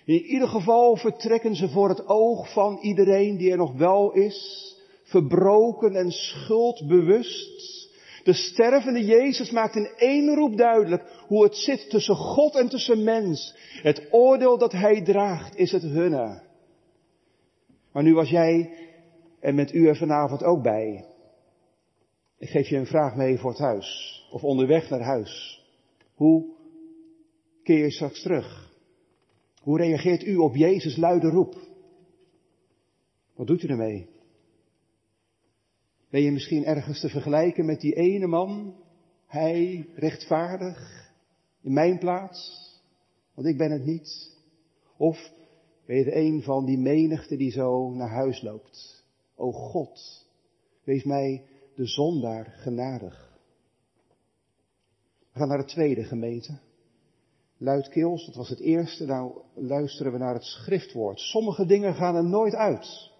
In 0.05 0.21
ieder 0.21 0.47
geval 0.47 0.95
vertrekken 0.95 1.55
ze 1.55 1.69
voor 1.69 1.89
het 1.89 2.07
oog 2.07 2.53
van 2.53 2.77
iedereen 2.81 3.38
die 3.38 3.51
er 3.51 3.57
nog 3.57 3.73
wel 3.73 4.11
is, 4.11 4.75
verbroken 5.03 5.95
en 5.95 6.11
schuldbewust. 6.11 7.80
De 8.24 8.34
stervende 8.34 9.06
Jezus 9.06 9.51
maakt 9.51 9.75
in 9.75 9.90
één 9.96 10.36
roep 10.36 10.58
duidelijk 10.58 11.24
hoe 11.28 11.44
het 11.44 11.56
zit 11.56 11.90
tussen 11.90 12.16
God 12.16 12.56
en 12.56 12.70
tussen 12.70 13.04
mens. 13.04 13.56
Het 13.82 14.08
oordeel 14.12 14.58
dat 14.58 14.72
hij 14.72 15.01
draagt 15.01 15.56
is 15.56 15.72
het 15.72 15.82
hunne. 15.82 16.42
Maar 17.92 18.04
nu 18.04 18.13
was 18.13 18.30
jij 18.30 18.74
en 19.40 19.56
met 19.56 19.74
u 19.74 19.88
er 19.88 19.96
vanavond 19.96 20.44
ook 20.44 20.63
bij. 20.63 21.06
Ik 22.38 22.50
geef 22.50 22.68
je 22.68 22.78
een 22.78 22.86
vraag 22.86 23.16
mee 23.16 23.38
voor 23.38 23.50
het 23.50 23.60
huis. 23.60 24.20
Of 24.32 24.44
onderweg 24.44 24.90
naar 24.90 25.01
huis. 25.01 25.63
Hoe 26.16 26.46
keer 27.63 27.84
je 27.84 27.92
straks 27.92 28.22
terug? 28.22 28.70
Hoe 29.62 29.78
reageert 29.78 30.24
u 30.24 30.36
op 30.36 30.56
Jezus 30.56 30.98
luide 30.98 31.30
roep? 31.30 31.56
Wat 33.36 33.48
doet 33.48 33.63
u 33.63 33.68
ermee? 33.68 34.10
Ben 36.12 36.22
je 36.22 36.32
misschien 36.32 36.65
ergens 36.65 37.00
te 37.00 37.10
vergelijken 37.10 37.65
met 37.65 37.80
die 37.80 37.94
ene 37.94 38.27
man? 38.27 38.75
Hij 39.25 39.89
rechtvaardig 39.96 41.10
in 41.62 41.74
mijn 41.74 42.00
plaats, 42.00 42.70
want 43.34 43.48
ik 43.48 43.58
ben 43.58 43.72
het 43.72 43.86
niet. 43.86 44.38
Of 44.98 45.32
Ben 45.86 45.96
je 45.98 46.15
een 46.15 46.41
van 46.41 46.65
die 46.65 46.77
menigte 46.77 47.38
die 47.38 47.51
zo 47.51 47.89
naar 47.89 48.10
huis 48.10 48.41
loopt? 48.41 49.06
O 49.36 49.51
God, 49.51 50.27
wees 50.84 51.03
mij 51.03 51.46
de 51.75 51.86
zondaar 51.86 52.46
genadig. 52.46 53.39
We 55.34 55.39
gaan 55.39 55.48
naar 55.48 55.58
de 55.58 55.65
tweede 55.65 56.03
gemeente. 56.03 56.60
Luidkeels, 57.58 58.25
dat 58.25 58.36
was 58.36 58.50
het 58.50 58.60
eerste. 58.60 59.06
Nou 59.06 59.41
luisteren 59.56 60.12
we 60.12 60.18
naar 60.18 60.34
het 60.34 60.44
schriftwoord. 60.44 61.20
Sommige 61.20 61.65
dingen 61.65 61.96
gaan 61.96 62.15
er 62.15 62.25
nooit 62.25 62.56
uit. 62.56 63.11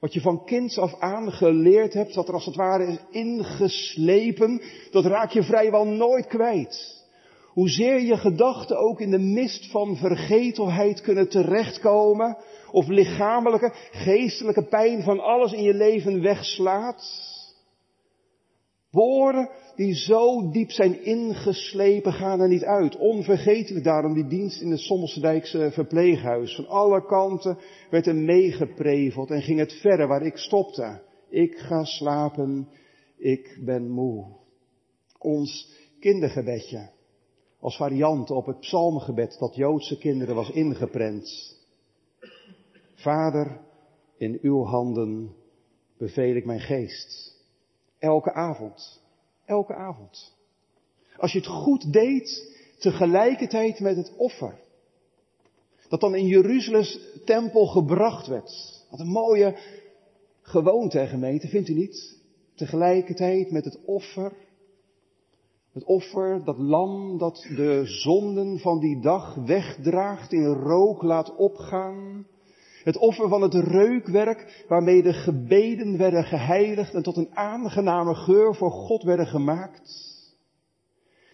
Wat 0.00 0.12
je 0.12 0.20
van 0.20 0.44
kinds 0.44 0.78
af 0.78 1.00
aan 1.00 1.32
geleerd 1.32 1.94
hebt, 1.94 2.14
wat 2.14 2.28
er 2.28 2.34
als 2.34 2.46
het 2.46 2.56
ware 2.56 2.86
is 2.86 2.98
ingeslepen, 3.10 4.62
dat 4.90 5.04
raak 5.04 5.30
je 5.30 5.42
vrijwel 5.42 5.84
nooit 5.84 6.26
kwijt. 6.26 7.04
Hoezeer 7.56 8.00
je 8.00 8.16
gedachten 8.16 8.78
ook 8.78 9.00
in 9.00 9.10
de 9.10 9.18
mist 9.18 9.70
van 9.70 9.96
vergetelheid 9.96 11.00
kunnen 11.00 11.28
terechtkomen, 11.28 12.36
of 12.70 12.86
lichamelijke, 12.86 13.72
geestelijke 13.90 14.64
pijn 14.64 15.02
van 15.02 15.20
alles 15.20 15.52
in 15.52 15.62
je 15.62 15.74
leven 15.74 16.22
wegslaat. 16.22 17.34
Woorden 18.96 19.48
die 19.74 19.94
zo 19.94 20.50
diep 20.50 20.70
zijn 20.70 21.04
ingeslepen 21.04 22.12
gaan 22.12 22.40
er 22.40 22.48
niet 22.48 22.64
uit. 22.64 22.96
Onvergetelijk 22.96 23.84
daarom 23.84 24.14
die 24.14 24.26
dienst 24.26 24.60
in 24.60 24.70
het 24.70 24.80
Sommelsdijkse 24.80 25.70
verpleeghuis. 25.72 26.54
Van 26.54 26.66
alle 26.68 27.06
kanten 27.06 27.58
werd 27.90 28.06
er 28.06 28.14
meegepreveld 28.14 29.30
en 29.30 29.42
ging 29.42 29.58
het 29.58 29.72
verder 29.72 30.08
waar 30.08 30.22
ik 30.22 30.36
stopte. 30.36 31.02
Ik 31.28 31.58
ga 31.58 31.84
slapen, 31.84 32.68
ik 33.16 33.58
ben 33.64 33.90
moe. 33.90 34.24
Ons 35.18 35.74
kindergebedje, 36.00 36.90
als 37.60 37.76
variant 37.76 38.30
op 38.30 38.46
het 38.46 38.60
psalmgebed 38.60 39.36
dat 39.38 39.54
Joodse 39.54 39.98
kinderen 39.98 40.34
was 40.34 40.50
ingeprent. 40.50 41.56
Vader, 42.94 43.60
in 44.18 44.38
uw 44.42 44.62
handen 44.62 45.34
beveel 45.98 46.36
ik 46.36 46.44
mijn 46.44 46.60
geest. 46.60 47.35
Elke 47.98 48.32
avond. 48.32 49.02
Elke 49.44 49.74
avond. 49.74 50.34
Als 51.16 51.32
je 51.32 51.38
het 51.38 51.48
goed 51.48 51.92
deed, 51.92 52.56
tegelijkertijd 52.78 53.80
met 53.80 53.96
het 53.96 54.12
offer. 54.16 54.58
Dat 55.88 56.00
dan 56.00 56.14
in 56.14 56.26
Jeruzalems 56.26 56.98
tempel 57.24 57.66
gebracht 57.66 58.26
werd. 58.26 58.84
Wat 58.90 59.00
een 59.00 59.10
mooie 59.10 59.56
gewoonte, 60.42 61.06
gemeente, 61.06 61.48
vindt 61.48 61.68
u 61.68 61.74
niet? 61.74 62.18
Tegelijkertijd 62.54 63.50
met 63.50 63.64
het 63.64 63.78
offer. 63.84 64.32
Het 65.72 65.84
offer, 65.84 66.44
dat 66.44 66.58
lam 66.58 67.18
dat 67.18 67.46
de 67.56 67.82
zonden 67.84 68.58
van 68.58 68.80
die 68.80 69.00
dag 69.00 69.34
wegdraagt, 69.34 70.32
in 70.32 70.44
rook 70.46 71.02
laat 71.02 71.36
opgaan. 71.36 72.26
Het 72.86 72.96
offer 72.96 73.28
van 73.28 73.42
het 73.42 73.54
reukwerk 73.54 74.64
waarmee 74.68 75.02
de 75.02 75.12
gebeden 75.12 75.98
werden 75.98 76.24
geheiligd 76.24 76.94
en 76.94 77.02
tot 77.02 77.16
een 77.16 77.30
aangename 77.34 78.14
geur 78.14 78.54
voor 78.54 78.70
God 78.70 79.02
werden 79.02 79.26
gemaakt. 79.26 80.14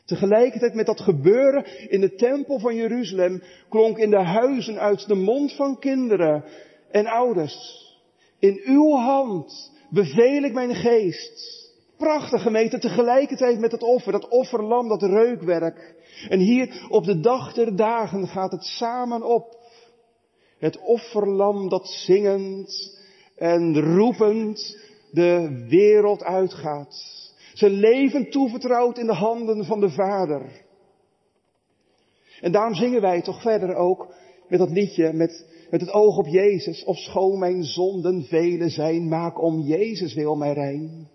Tegelijkertijd 0.04 0.74
met 0.74 0.86
dat 0.86 1.00
gebeuren 1.00 1.90
in 1.90 2.00
de 2.00 2.14
tempel 2.14 2.58
van 2.58 2.74
Jeruzalem 2.74 3.42
klonk 3.68 3.98
in 3.98 4.10
de 4.10 4.22
huizen 4.22 4.78
uit 4.78 5.08
de 5.08 5.14
mond 5.14 5.52
van 5.52 5.78
kinderen 5.78 6.44
en 6.90 7.06
ouders. 7.06 7.86
In 8.38 8.60
uw 8.64 8.90
hand 8.90 9.72
beveel 9.90 10.42
ik 10.42 10.52
mijn 10.52 10.74
geest. 10.74 11.70
Prachtige 11.96 12.42
gemeente, 12.42 12.78
tegelijkertijd 12.78 13.58
met 13.58 13.72
het 13.72 13.82
offer, 13.82 14.12
dat 14.12 14.28
offerlam, 14.28 14.88
dat 14.88 15.02
reukwerk. 15.02 15.94
En 16.28 16.38
hier 16.38 16.86
op 16.88 17.04
de 17.04 17.20
dag 17.20 17.52
der 17.52 17.76
dagen 17.76 18.28
gaat 18.28 18.52
het 18.52 18.64
samen 18.64 19.22
op. 19.22 19.60
Het 20.62 20.78
offerlam 20.78 21.68
dat 21.68 21.88
zingend 21.88 22.98
en 23.36 23.80
roepend 23.80 24.78
de 25.10 25.64
wereld 25.68 26.22
uitgaat. 26.22 26.94
Zijn 27.54 27.72
leven 27.72 28.30
toevertrouwd 28.30 28.98
in 28.98 29.06
de 29.06 29.14
handen 29.14 29.64
van 29.64 29.80
de 29.80 29.90
Vader. 29.90 30.64
En 32.40 32.52
daarom 32.52 32.74
zingen 32.74 33.00
wij 33.00 33.22
toch 33.22 33.42
verder 33.42 33.74
ook 33.74 34.14
met 34.48 34.58
dat 34.58 34.70
liedje, 34.70 35.12
met, 35.12 35.46
met 35.70 35.80
het 35.80 35.90
oog 35.90 36.16
op 36.16 36.26
Jezus. 36.26 36.84
Of 36.84 36.96
schoon 36.96 37.38
mijn 37.38 37.64
zonden 37.64 38.24
vele 38.24 38.68
zijn, 38.68 39.08
maak 39.08 39.42
om 39.42 39.60
Jezus 39.60 40.14
wil 40.14 40.34
mij 40.34 40.52
rein. 40.52 41.08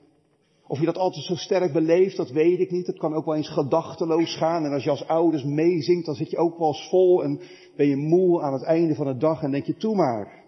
Of 0.67 0.79
je 0.79 0.85
dat 0.85 0.97
altijd 0.97 1.25
zo 1.25 1.35
sterk 1.35 1.73
beleeft, 1.73 2.17
dat 2.17 2.29
weet 2.29 2.59
ik 2.59 2.71
niet. 2.71 2.87
Het 2.87 2.97
kan 2.97 3.13
ook 3.13 3.25
wel 3.25 3.35
eens 3.35 3.49
gedachteloos 3.49 4.35
gaan. 4.35 4.65
En 4.65 4.71
als 4.71 4.83
je 4.83 4.89
als 4.89 5.07
ouders 5.07 5.43
meezingt, 5.43 6.05
dan 6.05 6.15
zit 6.15 6.29
je 6.29 6.37
ook 6.37 6.57
wel 6.57 6.67
eens 6.67 6.89
vol 6.89 7.23
en 7.23 7.39
ben 7.75 7.87
je 7.87 7.95
moe 7.95 8.41
aan 8.41 8.53
het 8.53 8.63
einde 8.63 8.95
van 8.95 9.05
de 9.05 9.17
dag 9.17 9.43
en 9.43 9.51
denk 9.51 9.65
je, 9.65 9.75
toe 9.75 9.95
maar. 9.95 10.43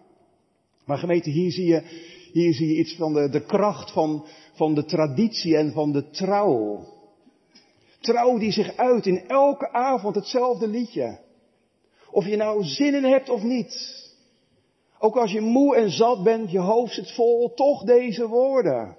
Maar 0.85 0.97
gemeente, 0.97 1.29
hier 1.29 1.51
zie 1.51 1.67
je, 1.67 1.83
hier 2.31 2.53
zie 2.53 2.67
je 2.67 2.79
iets 2.79 2.95
van 2.95 3.13
de, 3.13 3.29
de 3.29 3.45
kracht 3.45 3.91
van, 3.91 4.25
van 4.53 4.75
de 4.75 4.85
traditie 4.85 5.57
en 5.57 5.71
van 5.71 5.91
de 5.91 6.09
trouw. 6.09 6.87
Trouw 7.99 8.37
die 8.37 8.51
zich 8.51 8.75
uit 8.75 9.05
in 9.05 9.27
elke 9.27 9.71
avond 9.71 10.15
hetzelfde 10.15 10.67
liedje. 10.67 11.19
Of 12.11 12.25
je 12.25 12.35
nou 12.35 12.63
zin 12.63 12.95
in 12.95 13.03
hebt 13.03 13.29
of 13.29 13.43
niet. 13.43 14.07
Ook 14.99 15.17
als 15.17 15.31
je 15.31 15.41
moe 15.41 15.75
en 15.75 15.89
zat 15.89 16.23
bent, 16.23 16.51
je 16.51 16.59
hoofd 16.59 16.93
zit 16.93 17.11
vol, 17.11 17.53
toch 17.53 17.83
deze 17.83 18.27
woorden. 18.27 18.97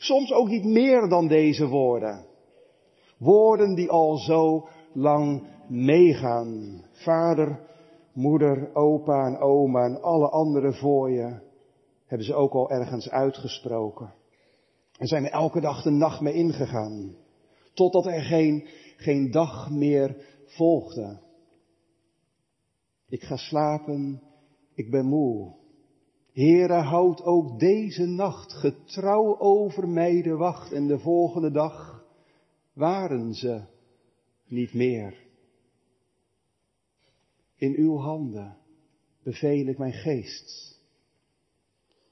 Soms 0.00 0.32
ook 0.32 0.48
niet 0.48 0.64
meer 0.64 1.08
dan 1.08 1.28
deze 1.28 1.66
woorden. 1.66 2.24
Woorden 3.18 3.74
die 3.74 3.90
al 3.90 4.16
zo 4.16 4.68
lang 4.92 5.42
meegaan. 5.68 6.82
Vader, 6.92 7.60
moeder, 8.12 8.74
opa 8.74 9.26
en 9.26 9.38
oma 9.38 9.84
en 9.84 10.02
alle 10.02 10.28
anderen 10.28 10.74
voor 10.74 11.10
je 11.10 11.38
hebben 12.06 12.26
ze 12.26 12.34
ook 12.34 12.52
al 12.52 12.70
ergens 12.70 13.10
uitgesproken. 13.10 14.14
En 14.98 15.06
zijn 15.06 15.30
elke 15.30 15.60
dag 15.60 15.82
de 15.82 15.90
nacht 15.90 16.20
mee 16.20 16.34
ingegaan. 16.34 17.16
Totdat 17.74 18.06
er 18.06 18.22
geen, 18.22 18.68
geen 18.96 19.30
dag 19.30 19.70
meer 19.70 20.16
volgde. 20.44 21.20
Ik 23.08 23.22
ga 23.22 23.36
slapen, 23.36 24.22
ik 24.74 24.90
ben 24.90 25.06
moe. 25.06 25.59
Heere, 26.32 26.82
houd 26.82 27.22
ook 27.22 27.58
deze 27.58 28.06
nacht 28.06 28.52
getrouw 28.52 29.38
over 29.38 29.88
mij 29.88 30.22
de 30.22 30.36
wacht 30.36 30.72
en 30.72 30.86
de 30.86 30.98
volgende 30.98 31.50
dag 31.50 32.04
waren 32.72 33.34
ze 33.34 33.62
niet 34.46 34.74
meer. 34.74 35.14
In 37.56 37.74
uw 37.76 37.96
handen 37.96 38.56
beveel 39.22 39.66
ik 39.66 39.78
mijn 39.78 39.92
geest. 39.92 40.78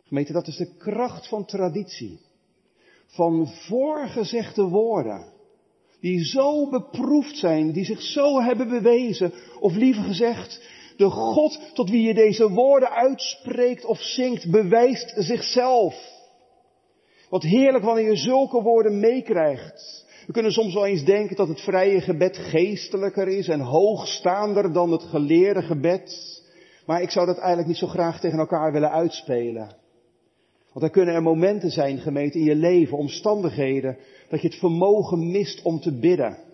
Gemeente, 0.03 0.33
dat 0.33 0.47
is 0.47 0.57
de 0.57 0.77
kracht 0.77 1.29
van 1.29 1.45
traditie. 1.45 2.21
Van 3.07 3.47
voorgezegde 3.47 4.63
woorden. 4.63 5.33
Die 6.01 6.25
zo 6.25 6.69
beproefd 6.71 7.37
zijn, 7.37 7.73
die 7.73 7.85
zich 7.85 8.03
zo 8.03 8.41
hebben 8.41 8.69
bewezen. 8.69 9.33
Of 9.61 9.75
liever 9.75 10.03
gezegd, 10.03 10.63
de 10.99 11.11
God 11.11 11.61
tot 11.75 11.91
wie 11.91 12.03
je 12.03 12.15
deze 12.15 12.51
woorden 12.51 12.91
uitspreekt 12.91 13.85
of 13.85 14.01
zingt, 14.01 14.51
bewijst 14.51 15.13
zichzelf. 15.17 15.95
Wat 17.31 17.43
heerlijk 17.43 17.85
wanneer 17.85 18.09
je 18.09 18.17
zulke 18.17 18.63
woorden 18.63 19.01
meekrijgt. 19.01 20.07
We 20.27 20.33
kunnen 20.33 20.53
soms 20.53 20.75
wel 20.75 20.87
eens 20.87 21.05
denken 21.05 21.37
dat 21.37 21.49
het 21.49 21.61
vrije 21.61 22.01
gebed 22.01 22.37
geestelijker 22.37 23.29
is 23.29 23.49
en 23.49 23.61
hoogstaander 23.61 24.73
dan 24.73 24.93
het 24.93 25.03
geleerde 25.03 25.63
gebed. 25.63 26.43
Maar 26.87 27.03
ik 27.03 27.11
zou 27.11 27.27
dat 27.27 27.39
eigenlijk 27.39 27.69
niet 27.69 27.77
zo 27.77 27.87
graag 27.87 28.21
tegen 28.21 28.39
elkaar 28.39 28.73
willen 28.73 28.91
uitspelen. 28.91 29.77
Want 30.73 30.85
er 30.85 30.91
kunnen 30.91 31.15
er 31.15 31.23
momenten 31.23 31.71
zijn, 31.71 31.99
gemeente, 31.99 32.39
in 32.39 32.45
je 32.45 32.55
leven, 32.55 32.99
omstandigheden, 32.99 33.99
dat 34.29 34.41
je 34.41 34.49
het 34.49 34.59
vermogen 34.59 35.31
mist 35.31 35.63
om 35.63 35.81
te 35.81 35.99
bidden. 35.99 36.48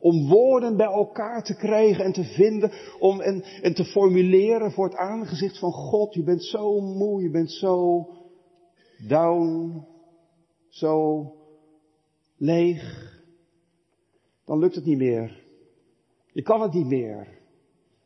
Om 0.00 0.28
woorden 0.28 0.76
bij 0.76 0.86
elkaar 0.86 1.42
te 1.42 1.56
krijgen 1.56 2.04
en 2.04 2.12
te 2.12 2.24
vinden, 2.24 2.72
om 2.98 3.20
en, 3.20 3.42
en 3.62 3.74
te 3.74 3.84
formuleren 3.84 4.72
voor 4.72 4.84
het 4.84 4.96
aangezicht 4.96 5.58
van 5.58 5.72
God. 5.72 6.14
Je 6.14 6.22
bent 6.22 6.44
zo 6.44 6.80
moe, 6.80 7.22
je 7.22 7.30
bent 7.30 7.52
zo 7.52 8.06
down, 9.08 9.86
zo 10.68 11.24
leeg. 12.36 13.14
Dan 14.44 14.58
lukt 14.58 14.74
het 14.74 14.84
niet 14.84 14.98
meer. 14.98 15.44
Je 16.32 16.42
kan 16.42 16.60
het 16.62 16.72
niet 16.72 16.86
meer. 16.86 17.28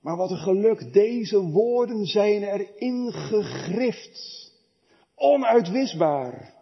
Maar 0.00 0.16
wat 0.16 0.30
een 0.30 0.36
geluk, 0.36 0.92
deze 0.92 1.40
woorden 1.50 2.06
zijn 2.06 2.42
erin 2.42 3.12
gegrift. 3.12 4.48
Onuitwisbaar. 5.14 6.54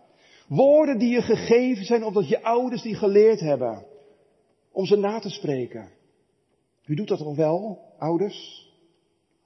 Woorden 0.48 0.98
die 0.98 1.10
je 1.10 1.22
gegeven 1.22 1.84
zijn 1.84 2.04
omdat 2.04 2.28
je 2.28 2.42
ouders 2.42 2.82
die 2.82 2.94
geleerd 2.94 3.40
hebben 3.40 3.87
om 4.72 4.84
ze 4.84 4.96
na 4.96 5.18
te 5.18 5.30
spreken. 5.30 5.88
U 6.86 6.94
doet 6.94 7.08
dat 7.08 7.20
al 7.20 7.36
wel, 7.36 7.78
ouders? 7.98 8.66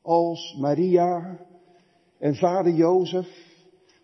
Als 0.03 0.57
Maria 0.61 1.39
en 2.19 2.35
vader 2.35 2.73
Jozef 2.73 3.29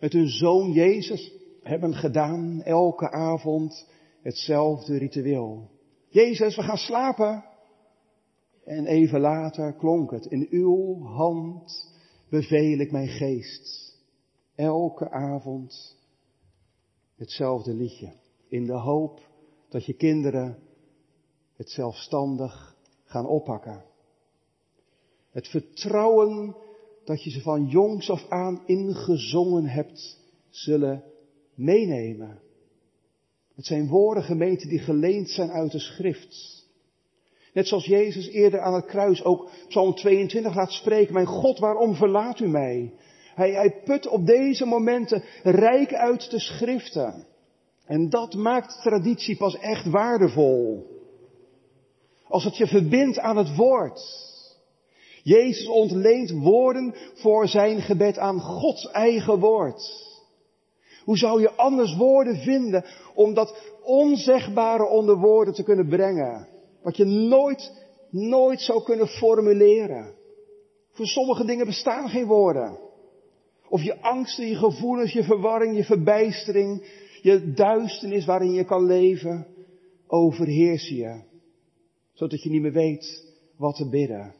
met 0.01 0.13
hun 0.13 0.29
zoon 0.29 0.73
Jezus 0.73 1.33
hebben 1.63 1.95
gedaan 1.95 2.63
elke 2.63 3.11
avond 3.11 3.89
hetzelfde 4.23 4.99
ritueel. 4.99 5.71
Jezus, 6.09 6.57
we 6.57 6.63
gaan 6.63 6.77
slapen. 6.77 7.45
En 8.65 8.87
even 8.87 9.21
later 9.21 9.73
klonk 9.73 10.11
het, 10.11 10.27
in 10.27 10.47
uw 10.51 11.03
hand 11.03 11.93
beveel 12.31 12.79
ik 12.79 12.93
mijn 12.93 13.09
geest. 13.09 13.97
Elke 14.55 15.11
avond 15.11 15.97
hetzelfde 17.17 17.75
liedje. 17.75 18.13
In 18.49 18.67
de 18.67 18.79
hoop 18.79 19.21
dat 19.69 19.85
je 19.85 19.95
kinderen 19.95 20.59
het 21.59 21.71
zelfstandig 21.71 22.77
gaan 23.05 23.27
oppakken. 23.27 23.85
Het 25.31 25.49
vertrouwen 25.49 26.57
dat 27.05 27.25
je 27.25 27.31
ze 27.31 27.41
van 27.41 27.67
jongs 27.67 28.11
af 28.11 28.27
aan 28.29 28.63
ingezongen 28.67 29.65
hebt, 29.65 30.19
zullen 30.51 31.05
meenemen. 31.55 32.41
Het 33.55 33.67
zijn 33.67 33.89
woorden 33.89 34.23
gemeenten 34.23 34.69
die 34.69 34.79
geleend 34.79 35.31
zijn 35.31 35.51
uit 35.51 35.73
de 35.73 35.79
schrift. 35.79 36.67
Net 37.53 37.67
zoals 37.67 37.87
Jezus 37.87 38.29
eerder 38.29 38.61
aan 38.61 38.75
het 38.75 38.87
kruis 38.87 39.25
ook 39.25 39.51
Psalm 39.69 39.95
22 39.95 40.55
laat 40.55 40.73
spreken. 40.73 41.15
Mijn 41.15 41.27
God, 41.27 41.59
waarom 41.59 41.95
verlaat 41.95 42.41
u 42.41 42.49
mij? 42.49 42.95
Hij, 43.35 43.53
hij 43.53 43.83
put 43.85 44.09
op 44.09 44.27
deze 44.27 44.67
momenten 44.67 45.23
rijk 45.43 45.93
uit 45.95 46.31
de 46.31 46.41
schriften. 46.41 47.27
En 47.85 48.09
dat 48.11 48.35
maakt 48.35 48.83
traditie 48.83 49.37
pas 49.37 49.59
echt 49.59 49.87
waardevol. 49.87 50.87
Als 52.29 52.45
het 52.45 52.57
je 52.57 52.67
verbindt 52.67 53.19
aan 53.19 53.37
het 53.37 53.57
woord. 53.57 54.01
Jezus 55.23 55.69
ontleent 55.69 56.31
woorden 56.31 56.95
voor 57.15 57.49
zijn 57.49 57.81
gebed 57.83 58.19
aan 58.19 58.41
Gods 58.41 58.91
eigen 58.91 59.39
woord. 59.39 60.07
Hoe 61.05 61.17
zou 61.17 61.41
je 61.41 61.51
anders 61.51 61.97
woorden 61.97 62.37
vinden 62.37 62.85
om 63.15 63.35
dat 63.35 63.55
onzegbare 63.83 64.87
onder 64.87 65.17
woorden 65.17 65.55
te 65.55 65.63
kunnen 65.63 65.89
brengen? 65.89 66.49
Wat 66.83 66.97
je 66.97 67.05
nooit, 67.05 67.73
nooit 68.11 68.61
zou 68.61 68.83
kunnen 68.83 69.09
formuleren. 69.09 70.15
Voor 70.93 71.07
sommige 71.07 71.45
dingen 71.45 71.67
bestaan 71.67 72.09
geen 72.09 72.27
woorden. 72.27 72.79
Of 73.69 73.83
je 73.83 74.01
angsten, 74.01 74.47
je 74.47 74.57
gevoelens, 74.57 75.13
je 75.13 75.23
verwarring, 75.23 75.77
je 75.77 75.85
verbijstering, 75.85 76.83
je 77.23 77.53
duisternis 77.53 78.25
waarin 78.25 78.53
je 78.53 78.65
kan 78.65 78.85
leven, 78.85 79.47
overheers 80.07 80.89
je. 80.89 81.21
Zodat 82.19 82.43
je 82.43 82.51
niet 82.51 82.63
meer 82.63 82.73
weet 82.73 83.25
wat 83.57 83.77
te 83.77 83.89
bidden. 83.89 84.35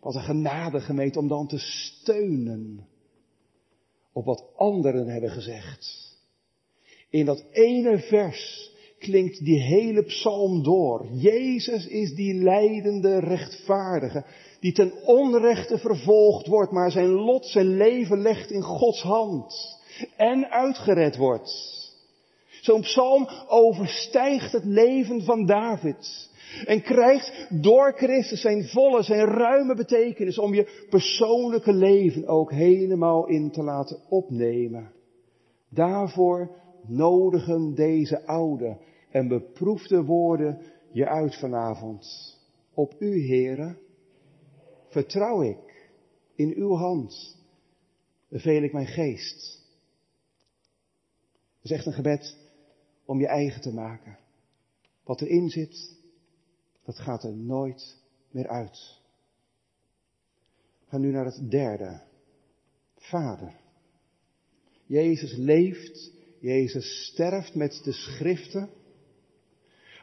Wat 0.00 0.14
een 0.14 0.22
genade 0.22 0.80
gemeente 0.80 1.18
om 1.18 1.28
dan 1.28 1.46
te 1.46 1.58
steunen 1.58 2.86
op 4.12 4.24
wat 4.24 4.44
anderen 4.56 5.08
hebben 5.08 5.30
gezegd. 5.30 6.12
In 7.10 7.24
dat 7.24 7.44
ene 7.50 7.98
vers 7.98 8.70
klinkt 8.98 9.44
die 9.44 9.60
hele 9.60 10.02
psalm 10.02 10.62
door. 10.62 11.06
Jezus 11.12 11.86
is 11.86 12.14
die 12.14 12.34
leidende 12.34 13.18
rechtvaardige, 13.18 14.24
die 14.60 14.72
ten 14.72 14.92
onrechte 15.06 15.78
vervolgd 15.78 16.46
wordt, 16.46 16.72
maar 16.72 16.90
zijn 16.90 17.10
lot, 17.10 17.46
zijn 17.46 17.76
leven 17.76 18.20
legt 18.20 18.50
in 18.50 18.62
Gods 18.62 19.02
hand 19.02 19.78
en 20.16 20.50
uitgered 20.50 21.16
wordt. 21.16 21.72
Zo'n 22.60 22.80
psalm 22.80 23.28
overstijgt 23.48 24.52
het 24.52 24.64
leven 24.64 25.22
van 25.22 25.46
David. 25.46 26.32
En 26.64 26.82
krijgt 26.82 27.46
door 27.62 27.92
Christus 27.92 28.40
zijn 28.40 28.64
volle, 28.64 29.02
zijn 29.02 29.26
ruime 29.26 29.74
betekenis 29.74 30.38
om 30.38 30.54
je 30.54 30.86
persoonlijke 30.90 31.72
leven 31.72 32.26
ook 32.26 32.52
helemaal 32.52 33.26
in 33.26 33.50
te 33.50 33.62
laten 33.62 33.98
opnemen. 34.08 34.92
Daarvoor 35.68 36.50
nodigen 36.86 37.74
deze 37.74 38.26
oude 38.26 38.76
en 39.10 39.28
beproefde 39.28 40.04
woorden 40.04 40.58
je 40.92 41.08
uit 41.08 41.38
vanavond. 41.38 42.34
Op 42.74 42.94
u, 42.98 43.18
heren, 43.20 43.78
vertrouw 44.88 45.42
ik. 45.42 45.88
In 46.34 46.52
uw 46.56 46.74
hand 46.74 47.36
beveel 48.28 48.62
ik 48.62 48.72
mijn 48.72 48.86
geest. 48.86 49.62
Het 51.56 51.64
is 51.64 51.70
echt 51.70 51.86
een 51.86 51.92
gebed 51.92 52.36
om 53.04 53.20
je 53.20 53.26
eigen 53.26 53.60
te 53.60 53.72
maken. 53.72 54.18
Wat 55.04 55.20
erin 55.20 55.48
zit, 55.48 55.96
dat 56.84 56.98
gaat 56.98 57.24
er 57.24 57.34
nooit 57.36 57.96
meer 58.30 58.48
uit. 58.48 59.00
Gaan 60.88 61.00
nu 61.00 61.10
naar 61.10 61.24
het 61.24 61.50
derde. 61.50 62.00
Vader. 62.96 63.52
Jezus 64.86 65.36
leeft, 65.36 66.12
Jezus 66.40 67.06
sterft 67.06 67.54
met 67.54 67.80
de 67.84 67.92
schriften. 67.92 68.70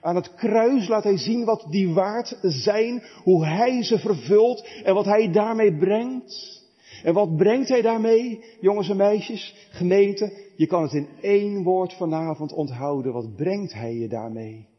Aan 0.02 0.15
het 0.15 0.36
kruis 0.36 0.88
laat 0.88 1.04
hij 1.04 1.17
zien 1.17 1.46
wat 1.46 1.65
die 1.70 1.94
waard 1.94 2.38
zijn, 2.41 3.04
hoe 3.24 3.46
hij 3.46 3.84
ze 3.84 4.00
vervult 4.00 4.67
en 4.84 4.94
wat 4.94 5.06
hij 5.06 5.32
daarmee 5.32 5.78
brengt. 5.78 6.60
En 7.04 7.13
wat 7.13 7.38
brengt 7.38 7.70
hij 7.70 7.82
daarmee, 7.82 8.44
jongens 8.60 8.89
en 8.89 8.98
meisjes, 8.98 9.67
gemeente? 9.70 10.50
Je 10.56 10.67
kan 10.67 10.82
het 10.82 10.94
in 10.94 11.08
één 11.22 11.63
woord 11.63 11.94
vanavond 11.94 12.54
onthouden. 12.54 13.13
Wat 13.13 13.36
brengt 13.36 13.74
hij 13.74 13.94
je 13.96 14.08
daarmee? 14.08 14.71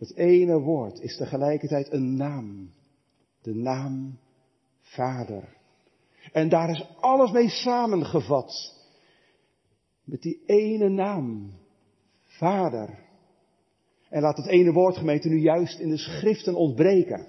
Het 0.00 0.16
ene 0.16 0.60
woord 0.60 1.00
is 1.00 1.16
tegelijkertijd 1.16 1.92
een 1.92 2.16
naam. 2.16 2.70
De 3.42 3.54
naam 3.54 4.18
Vader. 4.80 5.56
En 6.32 6.48
daar 6.48 6.70
is 6.70 6.86
alles 7.00 7.30
mee 7.30 7.48
samengevat. 7.48 8.74
Met 10.04 10.22
die 10.22 10.42
ene 10.46 10.88
naam. 10.88 11.50
Vader. 12.24 12.98
En 14.08 14.22
laat 14.22 14.36
het 14.36 14.46
ene 14.46 14.72
woord 14.72 14.96
gemeente 14.96 15.28
nu 15.28 15.38
juist 15.40 15.78
in 15.78 15.88
de 15.88 15.98
schriften 15.98 16.54
ontbreken. 16.54 17.26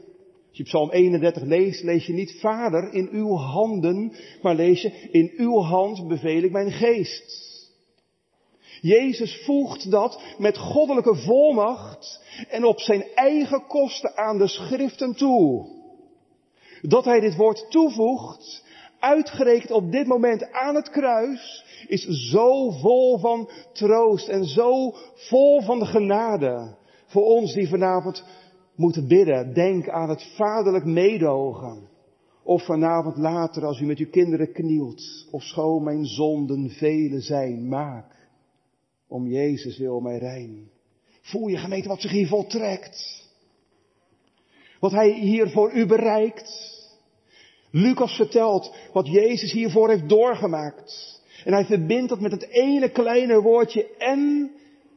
Als 0.47 0.57
je 0.57 0.63
Psalm 0.63 0.91
31 0.91 1.43
leest, 1.43 1.83
lees 1.83 2.05
je 2.05 2.13
niet 2.13 2.39
Vader 2.39 2.93
in 2.93 3.09
uw 3.11 3.35
handen, 3.35 4.11
maar 4.41 4.55
lees 4.55 4.81
je 4.81 5.09
in 5.11 5.31
uw 5.37 5.59
hand 5.59 6.07
beveel 6.07 6.43
ik 6.43 6.51
mijn 6.51 6.71
geest. 6.71 7.50
Jezus 8.81 9.43
voegt 9.45 9.91
dat 9.91 10.21
met 10.37 10.57
goddelijke 10.57 11.15
volmacht 11.15 12.21
en 12.49 12.65
op 12.65 12.79
zijn 12.79 13.03
eigen 13.15 13.65
kosten 13.67 14.17
aan 14.17 14.37
de 14.37 14.47
schriften 14.47 15.15
toe. 15.15 15.67
Dat 16.81 17.05
hij 17.05 17.19
dit 17.19 17.35
woord 17.35 17.65
toevoegt, 17.69 18.63
uitgerekend 18.99 19.71
op 19.71 19.91
dit 19.91 20.07
moment 20.07 20.51
aan 20.51 20.75
het 20.75 20.89
kruis, 20.89 21.65
is 21.87 22.29
zo 22.29 22.69
vol 22.69 23.17
van 23.17 23.49
troost 23.73 24.27
en 24.27 24.45
zo 24.45 24.93
vol 25.13 25.61
van 25.61 25.79
de 25.79 25.85
genade 25.85 26.75
voor 27.05 27.23
ons 27.23 27.53
die 27.53 27.69
vanavond 27.69 28.23
moeten 28.75 29.07
bidden. 29.07 29.53
Denk 29.53 29.89
aan 29.89 30.09
het 30.09 30.23
vaderlijk 30.35 30.85
meedogen. 30.85 31.89
Of 32.43 32.65
vanavond 32.65 33.17
later 33.17 33.65
als 33.65 33.79
u 33.79 33.85
met 33.85 33.97
uw 33.97 34.09
kinderen 34.09 34.51
knielt, 34.51 35.27
of 35.31 35.43
schoon 35.43 35.83
mijn 35.83 36.05
zonden 36.05 36.69
vele 36.69 37.19
zijn, 37.19 37.67
maak 37.67 38.20
om 39.11 39.27
Jezus 39.27 39.77
wil 39.77 39.99
mij 39.99 40.17
rein. 40.17 40.69
Voel 41.21 41.47
je 41.47 41.57
gemeente 41.57 41.87
wat 41.87 42.01
zich 42.01 42.11
hier 42.11 42.27
voltrekt? 42.27 43.29
Wat 44.79 44.91
hij 44.91 45.11
hier 45.11 45.49
voor 45.49 45.73
u 45.73 45.85
bereikt? 45.85 46.79
Lucas 47.71 48.15
vertelt 48.15 48.75
wat 48.93 49.07
Jezus 49.07 49.51
hiervoor 49.51 49.89
heeft 49.89 50.09
doorgemaakt. 50.09 51.21
En 51.45 51.53
hij 51.53 51.65
verbindt 51.65 52.09
dat 52.09 52.19
met 52.19 52.31
het 52.31 52.47
ene 52.49 52.89
kleine 52.89 53.41
woordje 53.41 53.95
en 53.97 54.51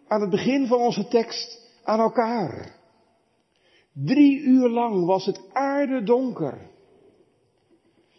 aan 0.09 0.21
het 0.21 0.31
begin 0.31 0.67
van 0.67 0.79
onze 0.79 1.09
tekst 1.09 1.61
aan 1.85 2.01
elkaar. 2.01 2.77
Drie 3.93 4.41
uur 4.41 4.69
lang 4.69 5.05
was 5.05 5.27
het 5.27 5.41
aarde 5.53 6.03
donker. 6.03 6.71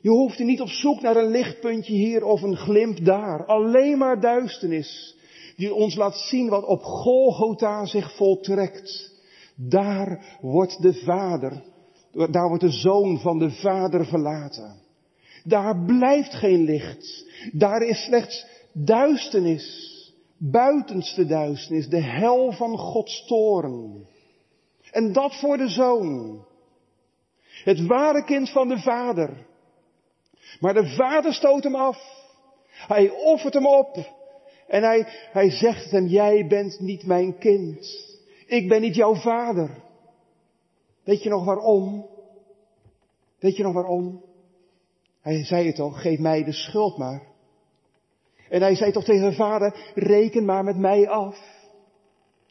Je 0.02 0.10
hoefde 0.10 0.44
niet 0.44 0.62
op 0.62 0.70
zoek 0.70 1.02
naar 1.02 1.16
een 1.16 1.32
lichtpuntje 1.32 1.94
hier 1.94 2.26
of 2.26 2.42
een 2.42 2.58
glimp 2.58 3.06
daar. 3.06 3.46
Alleen 3.46 3.98
maar 3.98 4.20
duisternis 4.20 5.15
die 5.56 5.74
ons 5.74 5.96
laat 5.96 6.16
zien 6.16 6.50
wat 6.50 6.66
op 6.66 6.84
Golgotha 6.84 7.86
zich 7.86 8.16
voltrekt. 8.16 9.14
Daar 9.56 10.38
wordt 10.42 10.82
de 10.82 10.94
Vader, 10.94 11.64
daar 12.12 12.48
wordt 12.48 12.64
de 12.64 12.72
Zoon 12.72 13.20
van 13.20 13.40
de 13.40 13.52
Vader 13.52 14.06
verlaten. 14.06 14.84
Daar 15.44 15.86
blijft 15.86 16.34
geen 16.34 16.64
licht. 16.64 17.26
Daar 17.52 17.82
is 17.82 18.04
slechts 18.04 18.46
duisternis. 18.74 19.94
Buitenste 20.38 21.26
duisternis, 21.26 21.90
de 21.90 22.02
hel 22.02 22.52
van 22.52 22.78
Gods 22.78 23.26
toren. 23.26 24.08
En 24.92 25.14
dat 25.14 25.40
voor 25.40 25.58
de 25.58 25.70
Zoon. 25.70 26.46
Het 27.64 27.86
ware 27.86 28.24
kind 28.24 28.50
van 28.50 28.68
de 28.68 28.80
Vader. 28.80 29.46
Maar 30.60 30.74
de 30.74 30.88
Vader 30.96 31.34
stoot 31.34 31.64
hem 31.64 31.76
af. 31.76 31.98
Hij 32.70 33.10
offert 33.10 33.54
hem 33.54 33.68
op. 33.68 33.98
En 34.68 34.84
hij, 34.84 35.06
hij 35.32 35.50
zegt 35.50 35.92
hem, 35.92 36.06
jij 36.06 36.48
bent 36.48 36.80
niet 36.80 37.06
mijn 37.06 37.38
kind. 37.38 37.88
Ik 38.48 38.68
ben 38.68 38.82
niet 38.82 38.96
jouw 38.96 39.16
vader. 39.16 39.84
Weet 41.04 41.24
je 41.24 41.30
nog 41.30 41.46
waarom? 41.46 42.06
Weet 43.40 43.56
je 43.56 43.64
nog 43.64 43.74
waarom? 43.74 44.24
Hij 45.22 45.46
zei 45.46 45.66
het 45.66 45.76
toch, 45.76 46.02
geef 46.02 46.20
mij 46.20 46.44
de 46.44 46.52
schuld 46.52 46.98
maar. 46.98 47.22
En 48.50 48.62
hij 48.62 48.76
zei 48.76 48.92
toch 48.92 49.04
tegen 49.04 49.22
zijn 49.22 49.34
vader, 49.34 49.92
reken 49.96 50.46
maar 50.46 50.64
met 50.64 50.78
mij 50.78 51.10
af. 51.10 51.38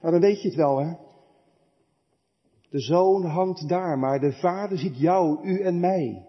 Nou, 0.00 0.12
dan 0.12 0.20
weet 0.20 0.42
je 0.42 0.48
het 0.48 0.56
wel, 0.56 0.78
hè. 0.78 0.92
De 2.70 2.80
zoon 2.80 3.24
hangt 3.24 3.68
daar, 3.68 3.98
maar 3.98 4.20
de 4.20 4.32
vader 4.32 4.78
ziet 4.78 4.98
jou, 4.98 5.42
u 5.42 5.60
en 5.60 5.80
mij. 5.80 6.26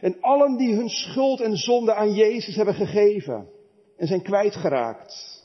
En 0.00 0.20
allen 0.20 0.56
die 0.56 0.74
hun 0.74 0.88
schuld 0.88 1.40
en 1.40 1.56
zonde 1.56 1.94
aan 1.94 2.12
Jezus 2.12 2.56
hebben 2.56 2.74
gegeven 2.74 3.48
en 3.96 4.06
zijn 4.06 4.22
kwijtgeraakt. 4.22 5.44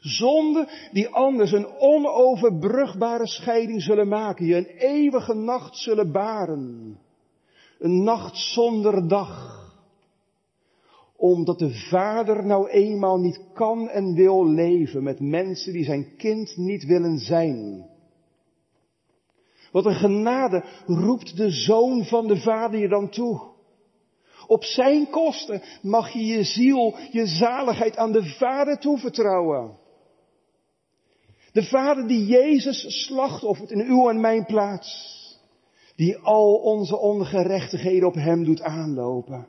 Zonde 0.00 0.68
die 0.92 1.08
anders 1.08 1.52
een 1.52 1.66
onoverbrugbare 1.78 3.26
scheiding 3.26 3.82
zullen 3.82 4.08
maken, 4.08 4.46
je 4.46 4.56
een 4.56 4.76
eeuwige 4.76 5.34
nacht 5.34 5.76
zullen 5.76 6.12
baren. 6.12 6.98
Een 7.78 8.02
nacht 8.02 8.36
zonder 8.36 9.08
dag. 9.08 9.56
Omdat 11.16 11.58
de 11.58 11.88
vader 11.90 12.46
nou 12.46 12.68
eenmaal 12.68 13.18
niet 13.18 13.40
kan 13.52 13.88
en 13.88 14.14
wil 14.14 14.46
leven 14.46 15.02
met 15.02 15.20
mensen 15.20 15.72
die 15.72 15.84
zijn 15.84 16.16
kind 16.16 16.56
niet 16.56 16.84
willen 16.84 17.18
zijn. 17.18 17.86
Wat 19.72 19.86
een 19.86 19.94
genade 19.94 20.64
roept 20.86 21.36
de 21.36 21.50
zoon 21.50 22.04
van 22.04 22.26
de 22.26 22.36
vader 22.36 22.80
je 22.80 22.88
dan 22.88 23.08
toe. 23.08 23.56
Op 24.48 24.64
zijn 24.64 25.10
kosten 25.10 25.62
mag 25.82 26.12
je 26.12 26.24
je 26.24 26.44
ziel, 26.44 26.96
je 27.10 27.26
zaligheid 27.26 27.96
aan 27.96 28.12
de 28.12 28.24
Vader 28.24 28.78
toevertrouwen. 28.78 29.76
De 31.52 31.62
Vader 31.62 32.06
die 32.08 32.26
Jezus 32.26 33.04
slachtoffert 33.06 33.70
in 33.70 33.80
uw 33.80 34.08
en 34.08 34.20
mijn 34.20 34.44
plaats. 34.44 35.16
Die 35.96 36.16
al 36.16 36.54
onze 36.54 36.98
ongerechtigheden 36.98 38.08
op 38.08 38.14
Hem 38.14 38.44
doet 38.44 38.62
aanlopen. 38.62 39.46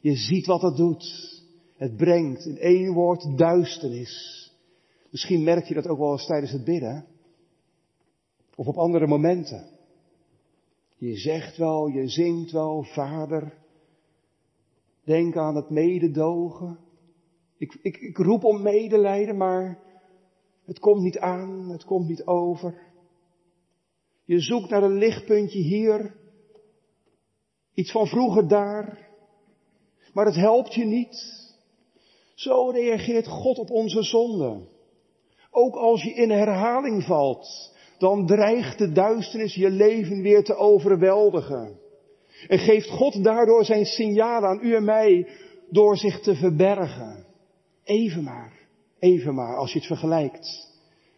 Je 0.00 0.16
ziet 0.16 0.46
wat 0.46 0.62
het 0.62 0.76
doet. 0.76 1.32
Het 1.76 1.96
brengt 1.96 2.46
in 2.46 2.58
één 2.58 2.92
woord 2.92 3.38
duisternis. 3.38 4.40
Misschien 5.10 5.42
merk 5.42 5.64
je 5.64 5.74
dat 5.74 5.86
ook 5.86 5.98
wel 5.98 6.12
eens 6.12 6.26
tijdens 6.26 6.52
het 6.52 6.64
bidden. 6.64 7.06
Of 8.56 8.66
op 8.66 8.76
andere 8.76 9.06
momenten. 9.06 9.68
Je 10.96 11.16
zegt 11.16 11.56
wel, 11.56 11.86
je 11.86 12.08
zingt 12.08 12.50
wel, 12.50 12.82
Vader. 12.82 13.60
Denk 15.04 15.36
aan 15.36 15.56
het 15.56 15.70
mededogen. 15.70 16.78
Ik, 17.56 17.78
ik, 17.82 17.96
ik 17.96 18.16
roep 18.16 18.44
om 18.44 18.62
medelijden, 18.62 19.36
maar 19.36 19.78
het 20.64 20.78
komt 20.78 21.02
niet 21.02 21.18
aan, 21.18 21.68
het 21.70 21.84
komt 21.84 22.08
niet 22.08 22.26
over. 22.26 22.90
Je 24.24 24.40
zoekt 24.40 24.70
naar 24.70 24.82
een 24.82 24.98
lichtpuntje 24.98 25.58
hier, 25.58 26.14
iets 27.74 27.90
van 27.90 28.06
vroeger 28.06 28.48
daar, 28.48 29.08
maar 30.12 30.26
het 30.26 30.34
helpt 30.34 30.74
je 30.74 30.84
niet. 30.84 31.40
Zo 32.34 32.70
reageert 32.70 33.26
God 33.26 33.58
op 33.58 33.70
onze 33.70 34.02
zonde. 34.02 34.68
Ook 35.50 35.74
als 35.74 36.02
je 36.02 36.14
in 36.14 36.30
herhaling 36.30 37.04
valt, 37.04 37.74
dan 37.98 38.26
dreigt 38.26 38.78
de 38.78 38.92
duisternis 38.92 39.54
je 39.54 39.70
leven 39.70 40.22
weer 40.22 40.44
te 40.44 40.54
overweldigen. 40.54 41.80
En 42.48 42.58
geeft 42.58 42.88
God 42.88 43.24
daardoor 43.24 43.64
zijn 43.64 43.84
signaal 43.84 44.44
aan 44.44 44.60
u 44.62 44.74
en 44.74 44.84
mij 44.84 45.28
door 45.70 45.96
zich 45.96 46.20
te 46.20 46.34
verbergen. 46.34 47.26
Even 47.84 48.22
maar, 48.22 48.52
even 48.98 49.34
maar, 49.34 49.56
als 49.56 49.72
je 49.72 49.78
het 49.78 49.86
vergelijkt 49.86 50.70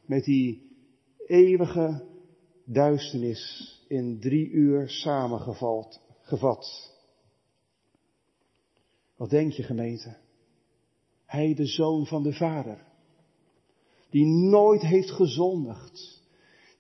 met 0.07 0.25
die 0.25 0.63
eeuwige 1.27 2.05
duisternis 2.65 3.73
in 3.89 4.21
drie 4.21 4.51
uur 4.51 4.89
samengevat. 4.89 6.03
Gevat. 6.21 6.93
Wat 9.17 9.31
denk 9.31 9.53
je 9.53 9.63
gemeente? 9.63 10.17
Hij 11.27 11.55
de 11.55 11.67
zoon 11.67 12.07
van 12.07 12.23
de 12.23 12.33
Vader, 12.33 12.87
die 14.11 14.27
nooit 14.27 14.83
heeft 14.83 15.11
gezondigd, 15.11 16.14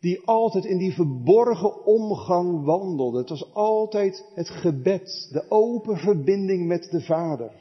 die 0.04 0.20
altijd 0.24 0.64
in 0.64 0.78
die 0.78 0.94
verborgen 0.94 1.84
omgang 1.84 2.64
wandelde. 2.64 3.18
Het 3.18 3.28
was 3.28 3.54
altijd 3.54 4.24
het 4.34 4.50
gebed, 4.50 5.28
de 5.32 5.50
open 5.50 5.96
verbinding 5.96 6.66
met 6.66 6.90
de 6.90 7.00
Vader. 7.00 7.52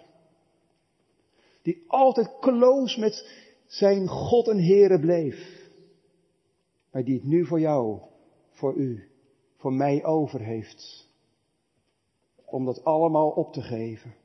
Die 1.62 1.84
altijd 1.88 2.40
close 2.40 3.00
met 3.00 3.30
zijn 3.66 4.08
God 4.08 4.48
en 4.48 4.64
Here 4.64 5.00
bleef. 5.00 5.70
Maar 6.92 7.04
die 7.04 7.14
het 7.14 7.24
nu 7.24 7.46
voor 7.46 7.60
jou, 7.60 8.00
voor 8.50 8.74
u, 8.74 9.10
voor 9.58 9.74
mij 9.74 10.04
over 10.04 10.40
heeft. 10.40 11.08
Om 12.46 12.66
dat 12.66 12.84
allemaal 12.84 13.30
op 13.30 13.54
te 13.54 13.62
geven. 13.62 14.16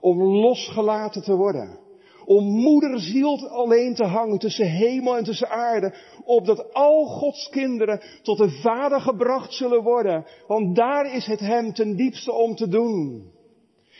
Om 0.00 0.22
losgelaten 0.22 1.22
te 1.22 1.36
worden 1.36 1.78
om 2.30 2.44
moederziel 2.44 3.48
alleen 3.48 3.94
te 3.94 4.04
hangen 4.04 4.38
tussen 4.38 4.66
hemel 4.66 5.16
en 5.16 5.24
tussen 5.24 5.48
aarde, 5.48 5.94
opdat 6.24 6.74
al 6.74 7.04
Gods 7.06 7.48
kinderen 7.48 8.00
tot 8.22 8.38
de 8.38 8.50
Vader 8.50 9.00
gebracht 9.00 9.52
zullen 9.52 9.82
worden, 9.82 10.26
want 10.46 10.76
daar 10.76 11.14
is 11.14 11.26
het 11.26 11.40
Hem 11.40 11.72
ten 11.72 11.96
diepste 11.96 12.32
om 12.32 12.54
te 12.54 12.68
doen. 12.68 13.30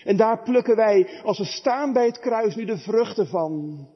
En 0.04 0.16
daar 0.16 0.42
plukken 0.42 0.76
wij, 0.76 1.08
als 1.24 1.38
we 1.38 1.44
staan 1.44 1.92
bij 1.92 2.06
het 2.06 2.18
kruis, 2.18 2.54
nu 2.54 2.64
de 2.64 2.78
vruchten 2.78 3.26
van. 3.26 3.86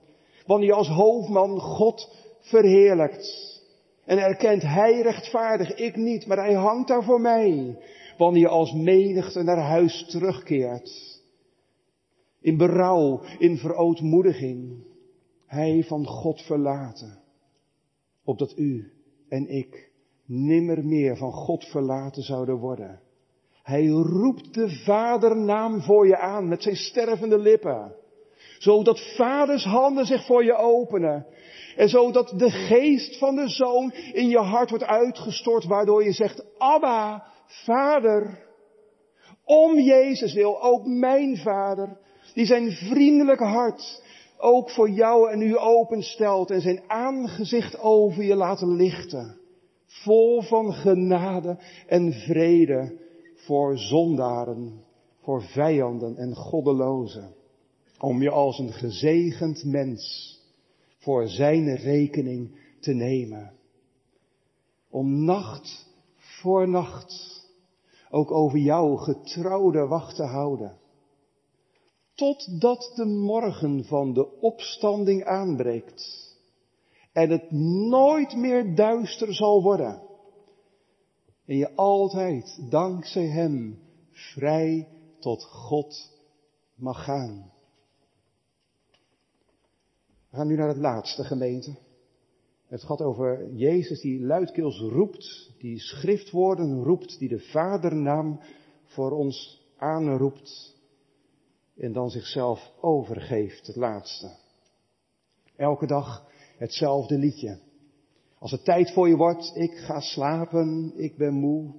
Wanneer 0.46 0.68
je 0.68 0.74
als 0.74 0.88
hoofdman 0.88 1.60
God 1.60 2.10
verheerlijkt. 2.40 3.60
En 4.04 4.18
erkent 4.18 4.62
Hij 4.62 5.00
rechtvaardig, 5.00 5.74
ik 5.74 5.96
niet, 5.96 6.26
maar 6.26 6.38
Hij 6.38 6.54
hangt 6.54 6.88
daar 6.88 7.04
voor 7.04 7.20
mij. 7.20 7.78
Wanneer 8.18 8.42
je 8.42 8.48
als 8.48 8.72
menigte 8.72 9.42
naar 9.42 9.58
huis 9.58 10.06
terugkeert. 10.08 11.13
In 12.44 12.56
berouw, 12.56 13.20
in 13.38 13.56
verootmoediging. 13.56 14.84
Hij 15.46 15.84
van 15.86 16.06
God 16.06 16.40
verlaten. 16.40 17.18
Opdat 18.24 18.58
u 18.58 18.92
en 19.28 19.48
ik 19.48 19.90
nimmer 20.26 20.84
meer 20.84 21.16
van 21.16 21.32
God 21.32 21.64
verlaten 21.64 22.22
zouden 22.22 22.56
worden. 22.56 23.00
Hij 23.62 23.86
roept 23.86 24.54
de 24.54 24.82
vadernaam 24.84 25.80
voor 25.80 26.06
je 26.06 26.18
aan 26.18 26.48
met 26.48 26.62
zijn 26.62 26.76
stervende 26.76 27.38
lippen. 27.38 27.94
Zodat 28.58 29.14
vaders 29.16 29.64
handen 29.64 30.06
zich 30.06 30.26
voor 30.26 30.44
je 30.44 30.54
openen. 30.54 31.26
En 31.76 31.88
zodat 31.88 32.34
de 32.36 32.50
geest 32.50 33.18
van 33.18 33.34
de 33.34 33.48
zoon 33.48 33.92
in 34.12 34.28
je 34.28 34.38
hart 34.38 34.70
wordt 34.70 34.84
uitgestort, 34.84 35.64
waardoor 35.64 36.04
je 36.04 36.12
zegt, 36.12 36.44
Abba, 36.58 37.26
vader. 37.46 38.42
Om 39.44 39.78
Jezus 39.78 40.34
wil, 40.34 40.62
ook 40.62 40.86
mijn 40.86 41.36
vader, 41.36 41.98
die 42.34 42.46
zijn 42.46 42.72
vriendelijke 42.72 43.44
hart 43.44 44.02
ook 44.38 44.70
voor 44.70 44.90
jou 44.90 45.30
en 45.30 45.40
u 45.40 45.58
openstelt 45.58 46.50
en 46.50 46.60
zijn 46.60 46.82
aangezicht 46.86 47.78
over 47.78 48.24
je 48.24 48.34
laat 48.34 48.62
lichten. 48.62 49.38
Vol 49.86 50.42
van 50.42 50.72
genade 50.72 51.58
en 51.86 52.12
vrede 52.12 52.98
voor 53.34 53.78
zondaren, 53.78 54.84
voor 55.20 55.42
vijanden 55.42 56.16
en 56.16 56.34
goddelozen. 56.34 57.34
Om 57.98 58.22
je 58.22 58.30
als 58.30 58.58
een 58.58 58.72
gezegend 58.72 59.64
mens 59.64 60.32
voor 60.98 61.28
zijn 61.28 61.76
rekening 61.76 62.58
te 62.80 62.92
nemen. 62.92 63.52
Om 64.90 65.24
nacht 65.24 65.88
voor 66.16 66.68
nacht 66.68 67.42
ook 68.10 68.30
over 68.30 68.58
jouw 68.58 68.96
getrouwde 68.96 69.86
wacht 69.86 70.16
te 70.16 70.24
houden 70.24 70.82
totdat 72.14 72.92
de 72.94 73.04
morgen 73.04 73.84
van 73.84 74.12
de 74.12 74.40
opstanding 74.40 75.24
aanbreekt 75.24 76.24
en 77.12 77.30
het 77.30 77.50
nooit 77.88 78.36
meer 78.36 78.74
duister 78.74 79.34
zal 79.34 79.62
worden. 79.62 80.02
En 81.46 81.56
je 81.56 81.74
altijd 81.74 82.70
dankzij 82.70 83.26
Hem 83.26 83.78
vrij 84.10 84.88
tot 85.18 85.44
God 85.44 86.12
mag 86.74 87.04
gaan. 87.04 87.52
We 90.30 90.36
gaan 90.36 90.46
nu 90.46 90.56
naar 90.56 90.68
het 90.68 90.76
laatste 90.76 91.24
gemeente. 91.24 91.76
Het 92.66 92.82
gaat 92.82 93.00
over 93.00 93.54
Jezus 93.54 94.00
die 94.00 94.20
luidkeels 94.20 94.80
roept, 94.80 95.50
die 95.58 95.78
schriftwoorden 95.78 96.82
roept, 96.82 97.18
die 97.18 97.28
de 97.28 97.40
Vadernaam 97.40 98.40
voor 98.84 99.10
ons 99.10 99.62
aanroept 99.76 100.73
en 101.76 101.92
dan 101.92 102.10
zichzelf 102.10 102.72
overgeeft, 102.80 103.66
het 103.66 103.76
laatste. 103.76 104.30
Elke 105.56 105.86
dag 105.86 106.26
hetzelfde 106.58 107.18
liedje. 107.18 107.58
Als 108.38 108.50
het 108.50 108.64
tijd 108.64 108.92
voor 108.92 109.08
je 109.08 109.16
wordt, 109.16 109.52
ik 109.56 109.76
ga 109.76 110.00
slapen, 110.00 110.92
ik 110.96 111.16
ben 111.16 111.34
moe. 111.34 111.74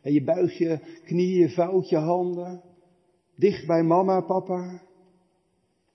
En 0.00 0.12
je 0.12 0.24
buigt 0.24 0.56
je 0.56 1.00
knieën, 1.04 1.50
vouwt 1.50 1.88
je 1.88 1.96
handen. 1.96 2.62
Dicht 3.36 3.66
bij 3.66 3.82
mama, 3.82 4.20
papa. 4.20 4.82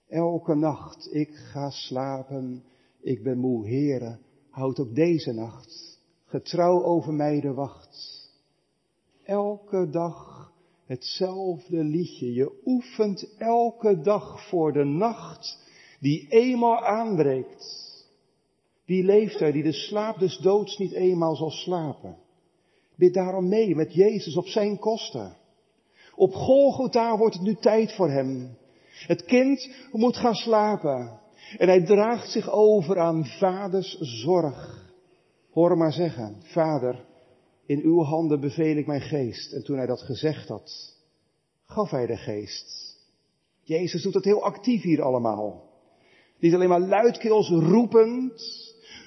Elke 0.08 0.54
nacht, 0.54 1.14
ik 1.14 1.34
ga 1.34 1.70
slapen, 1.70 2.64
ik 3.00 3.22
ben 3.22 3.38
moe. 3.38 3.66
Heren, 3.66 4.20
houd 4.50 4.80
ook 4.80 4.94
deze 4.94 5.32
nacht 5.32 5.86
getrouw 6.26 6.82
over 6.82 7.12
mij 7.12 7.40
de 7.40 7.52
wacht. 7.52 8.24
Elke 9.22 9.88
dag 9.90 10.35
hetzelfde 10.86 11.84
liedje. 11.84 12.32
Je 12.32 12.60
oefent 12.64 13.34
elke 13.38 14.00
dag 14.00 14.48
voor 14.48 14.72
de 14.72 14.84
nacht 14.84 15.58
die 16.00 16.26
eenmaal 16.28 16.84
aanbreekt. 16.84 17.84
Wie 18.84 19.04
leeft 19.04 19.40
er 19.40 19.52
die 19.52 19.62
de 19.62 19.72
slaap 19.72 20.18
des 20.18 20.38
doods 20.38 20.78
niet 20.78 20.92
eenmaal 20.92 21.36
zal 21.36 21.50
slapen? 21.50 22.16
Bid 22.96 23.14
daarom 23.14 23.48
mee 23.48 23.74
met 23.74 23.94
Jezus 23.94 24.36
op 24.36 24.46
zijn 24.46 24.78
kosten. 24.78 25.36
Op 26.14 26.34
Golgotha 26.34 27.16
wordt 27.16 27.34
het 27.34 27.44
nu 27.44 27.54
tijd 27.54 27.92
voor 27.92 28.10
hem. 28.10 28.56
Het 29.06 29.24
kind 29.24 29.70
moet 29.92 30.16
gaan 30.16 30.34
slapen. 30.34 31.20
En 31.58 31.68
hij 31.68 31.84
draagt 31.84 32.30
zich 32.30 32.50
over 32.50 32.98
aan 32.98 33.24
vaders 33.24 33.98
zorg. 34.00 34.84
Hoor 35.50 35.76
maar 35.76 35.92
zeggen, 35.92 36.36
vader, 36.42 37.04
in 37.66 37.80
uw 37.82 38.02
handen 38.02 38.40
beveel 38.40 38.76
ik 38.76 38.86
mijn 38.86 39.00
geest. 39.00 39.52
En 39.52 39.64
toen 39.64 39.76
hij 39.76 39.86
dat 39.86 40.02
gezegd 40.02 40.48
had, 40.48 40.94
gaf 41.64 41.90
hij 41.90 42.06
de 42.06 42.16
geest. 42.16 42.96
Jezus 43.62 44.02
doet 44.02 44.14
het 44.14 44.24
heel 44.24 44.42
actief 44.42 44.82
hier 44.82 45.02
allemaal. 45.02 45.64
Niet 46.38 46.54
alleen 46.54 46.68
maar 46.68 46.80
luidkeels 46.80 47.48
roepend, 47.48 48.42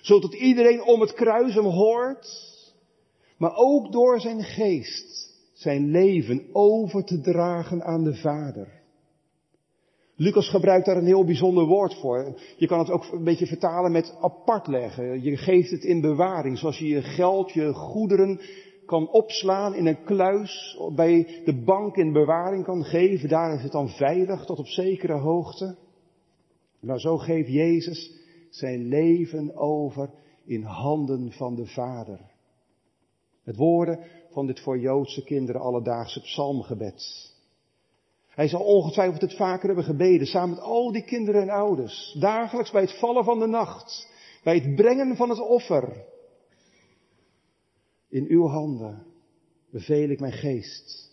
zodat 0.02 0.34
iedereen 0.34 0.84
om 0.84 1.02
het 1.02 1.14
kruis 1.14 1.54
hem 1.54 1.66
hoort, 1.66 2.48
maar 3.38 3.56
ook 3.56 3.92
door 3.92 4.20
zijn 4.20 4.44
geest 4.44 5.38
zijn 5.54 5.92
leven 5.92 6.50
over 6.54 7.04
te 7.04 7.22
dragen 7.22 7.84
aan 7.84 8.04
de 8.04 8.16
Vader. 8.16 8.79
Lucas 10.22 10.50
gebruikt 10.50 10.86
daar 10.86 10.98
een 10.98 11.06
heel 11.06 11.26
bijzonder 11.26 11.66
woord 11.66 11.94
voor. 11.94 12.40
Je 12.58 12.68
kan 12.68 12.80
het 12.80 12.90
ook 12.90 13.12
een 13.12 13.24
beetje 13.24 13.48
vertalen 13.48 13.92
met 13.92 14.16
apart 14.22 14.68
leggen. 14.68 15.24
Je 15.24 15.38
geeft 15.38 15.72
het 15.72 15.84
in 15.84 16.02
bewaring, 16.02 16.58
zoals 16.58 16.78
je 16.78 16.88
je 16.88 17.02
geld, 17.02 17.52
je 17.52 17.74
goederen 17.74 18.40
kan 18.86 19.10
opslaan 19.12 19.76
in 19.76 19.86
een 19.86 20.04
kluis, 20.04 20.80
bij 20.96 21.42
de 21.46 21.64
bank 21.64 21.96
in 21.96 22.14
bewaring 22.14 22.64
kan 22.64 22.84
geven. 22.84 23.30
Daar 23.30 23.54
is 23.56 23.64
het 23.64 23.72
dan 23.72 23.90
veilig 23.90 24.46
tot 24.46 24.60
op 24.60 24.68
zekere 24.68 25.18
hoogte. 25.18 25.76
Nou, 26.80 27.00
zo 27.00 27.18
geeft 27.18 27.50
Jezus 27.50 28.12
zijn 28.50 28.88
leven 28.88 29.56
over 29.56 30.10
in 30.46 30.64
handen 30.64 31.32
van 31.32 31.56
de 31.56 31.66
Vader. 31.66 32.20
Het 33.44 33.56
woorden 33.56 34.00
van 34.30 34.48
dit 34.48 34.60
voor 34.60 34.80
Joodse 34.80 35.24
kinderen 35.24 35.62
alledaagse 35.62 36.22
psalmgebed. 36.22 37.29
Hij 38.40 38.48
zal 38.48 38.62
ongetwijfeld 38.62 39.22
het 39.22 39.36
vaker 39.36 39.68
hebben 39.68 39.84
gebeden, 39.84 40.28
samen 40.28 40.50
met 40.50 40.60
al 40.60 40.92
die 40.92 41.04
kinderen 41.04 41.42
en 41.42 41.50
ouders, 41.50 42.16
dagelijks 42.20 42.72
bij 42.72 42.82
het 42.82 43.00
vallen 43.00 43.24
van 43.24 43.40
de 43.40 43.48
nacht, 43.48 44.10
bij 44.44 44.56
het 44.56 44.76
brengen 44.76 45.16
van 45.16 45.30
het 45.30 45.40
offer. 45.40 46.06
In 48.10 48.26
uw 48.28 48.48
handen 48.48 49.06
beveel 49.72 50.10
ik 50.10 50.20
mijn 50.20 50.32
geest. 50.34 51.12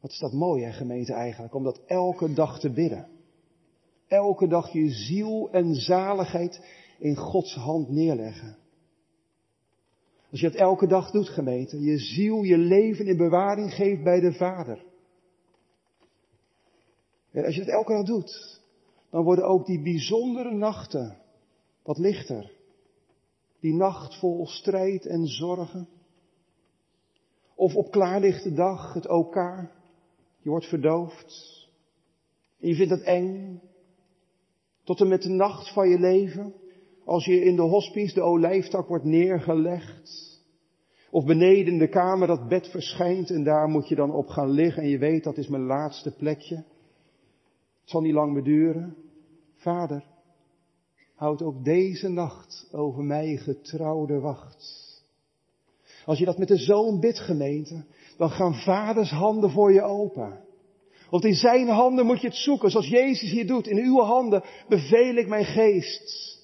Wat 0.00 0.10
is 0.10 0.18
dat 0.18 0.32
mooi, 0.32 0.64
hè, 0.64 0.72
gemeente 0.72 1.12
eigenlijk, 1.12 1.54
om 1.54 1.64
dat 1.64 1.80
elke 1.86 2.32
dag 2.32 2.60
te 2.60 2.70
bidden. 2.70 3.08
Elke 4.08 4.48
dag 4.48 4.72
je 4.72 4.90
ziel 4.90 5.48
en 5.52 5.74
zaligheid 5.74 6.64
in 6.98 7.16
Gods 7.16 7.54
hand 7.54 7.88
neerleggen. 7.88 8.56
Als 10.30 10.40
je 10.40 10.46
het 10.46 10.56
elke 10.56 10.86
dag 10.86 11.10
doet, 11.10 11.28
gemeente, 11.28 11.80
je 11.80 11.98
ziel, 11.98 12.42
je 12.42 12.58
leven 12.58 13.06
in 13.06 13.16
bewaring 13.16 13.74
geeft 13.74 14.02
bij 14.02 14.20
de 14.20 14.32
Vader. 14.32 14.94
En 17.36 17.44
als 17.44 17.54
je 17.54 17.60
het 17.60 17.70
elke 17.70 17.92
dag 17.92 18.04
doet, 18.04 18.60
dan 19.10 19.24
worden 19.24 19.44
ook 19.44 19.66
die 19.66 19.82
bijzondere 19.82 20.54
nachten 20.54 21.16
wat 21.82 21.98
lichter. 21.98 22.52
Die 23.60 23.74
nacht 23.74 24.18
vol 24.18 24.46
strijd 24.46 25.06
en 25.06 25.26
zorgen. 25.26 25.88
Of 27.54 27.74
op 27.74 27.90
klaarlichte 27.90 28.52
dag, 28.52 28.94
het 28.94 29.08
OK. 29.08 29.34
Je 30.38 30.48
wordt 30.48 30.66
verdoofd. 30.66 31.66
En 32.60 32.68
je 32.68 32.74
vindt 32.74 32.92
het 32.92 33.02
eng. 33.02 33.60
Tot 34.84 35.00
en 35.00 35.08
met 35.08 35.22
de 35.22 35.28
nacht 35.28 35.72
van 35.72 35.88
je 35.88 35.98
leven. 35.98 36.54
Als 37.04 37.24
je 37.24 37.44
in 37.44 37.56
de 37.56 37.62
hospice 37.62 38.14
de 38.14 38.22
olijftak 38.22 38.88
wordt 38.88 39.04
neergelegd. 39.04 40.40
Of 41.10 41.24
beneden 41.24 41.72
in 41.72 41.78
de 41.78 41.88
kamer 41.88 42.26
dat 42.26 42.48
bed 42.48 42.68
verschijnt 42.68 43.30
en 43.30 43.44
daar 43.44 43.68
moet 43.68 43.88
je 43.88 43.94
dan 43.94 44.12
op 44.12 44.26
gaan 44.26 44.50
liggen 44.50 44.82
en 44.82 44.88
je 44.88 44.98
weet 44.98 45.24
dat 45.24 45.36
is 45.36 45.48
mijn 45.48 45.66
laatste 45.66 46.16
plekje. 46.16 46.64
Het 47.86 47.94
zal 47.94 48.04
niet 48.04 48.14
lang 48.14 48.32
meer 48.32 48.42
duren. 48.42 48.96
Vader, 49.56 50.04
houd 51.14 51.42
ook 51.42 51.64
deze 51.64 52.08
nacht 52.08 52.68
over 52.72 53.02
mij 53.02 53.36
getrouwde 53.36 54.20
wacht. 54.20 55.04
Als 56.04 56.18
je 56.18 56.24
dat 56.24 56.38
met 56.38 56.48
de 56.48 56.56
zoon 56.56 57.00
bidt 57.00 57.18
gemeente, 57.18 57.84
dan 58.16 58.30
gaan 58.30 58.54
vaders 58.54 59.10
handen 59.10 59.50
voor 59.50 59.72
je 59.72 59.82
open. 59.82 60.40
Want 61.10 61.24
in 61.24 61.34
zijn 61.34 61.68
handen 61.68 62.06
moet 62.06 62.20
je 62.20 62.26
het 62.26 62.36
zoeken, 62.36 62.70
zoals 62.70 62.88
Jezus 62.88 63.30
hier 63.30 63.46
doet. 63.46 63.66
In 63.66 63.78
uw 63.78 64.00
handen 64.00 64.42
beveel 64.68 65.14
ik 65.14 65.28
mijn 65.28 65.44
geest. 65.44 66.38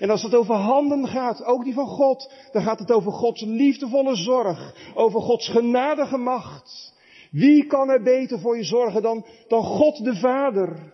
En 0.00 0.10
als 0.10 0.22
het 0.22 0.34
over 0.34 0.54
handen 0.54 1.08
gaat, 1.08 1.44
ook 1.44 1.64
die 1.64 1.74
van 1.74 1.88
God, 1.88 2.32
dan 2.52 2.62
gaat 2.62 2.78
het 2.78 2.92
over 2.92 3.12
Gods 3.12 3.42
liefdevolle 3.42 4.16
zorg, 4.16 4.92
over 4.94 5.20
Gods 5.20 5.48
genadige 5.48 6.16
macht. 6.16 6.96
Wie 7.30 7.66
kan 7.66 7.90
er 7.90 8.02
beter 8.02 8.40
voor 8.40 8.56
je 8.56 8.64
zorgen 8.64 9.02
dan, 9.02 9.26
dan 9.48 9.62
God 9.62 10.04
de 10.04 10.14
Vader? 10.14 10.92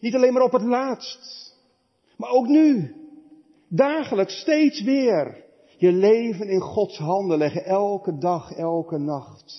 Niet 0.00 0.14
alleen 0.14 0.32
maar 0.32 0.42
op 0.42 0.52
het 0.52 0.62
laatst, 0.62 1.54
maar 2.16 2.30
ook 2.30 2.46
nu. 2.46 2.94
Dagelijks, 3.68 4.40
steeds 4.40 4.82
weer. 4.82 5.44
Je 5.76 5.92
leven 5.92 6.48
in 6.48 6.60
Gods 6.60 6.98
handen 6.98 7.38
leggen, 7.38 7.64
elke 7.64 8.18
dag, 8.18 8.52
elke 8.52 8.98
nacht. 8.98 9.54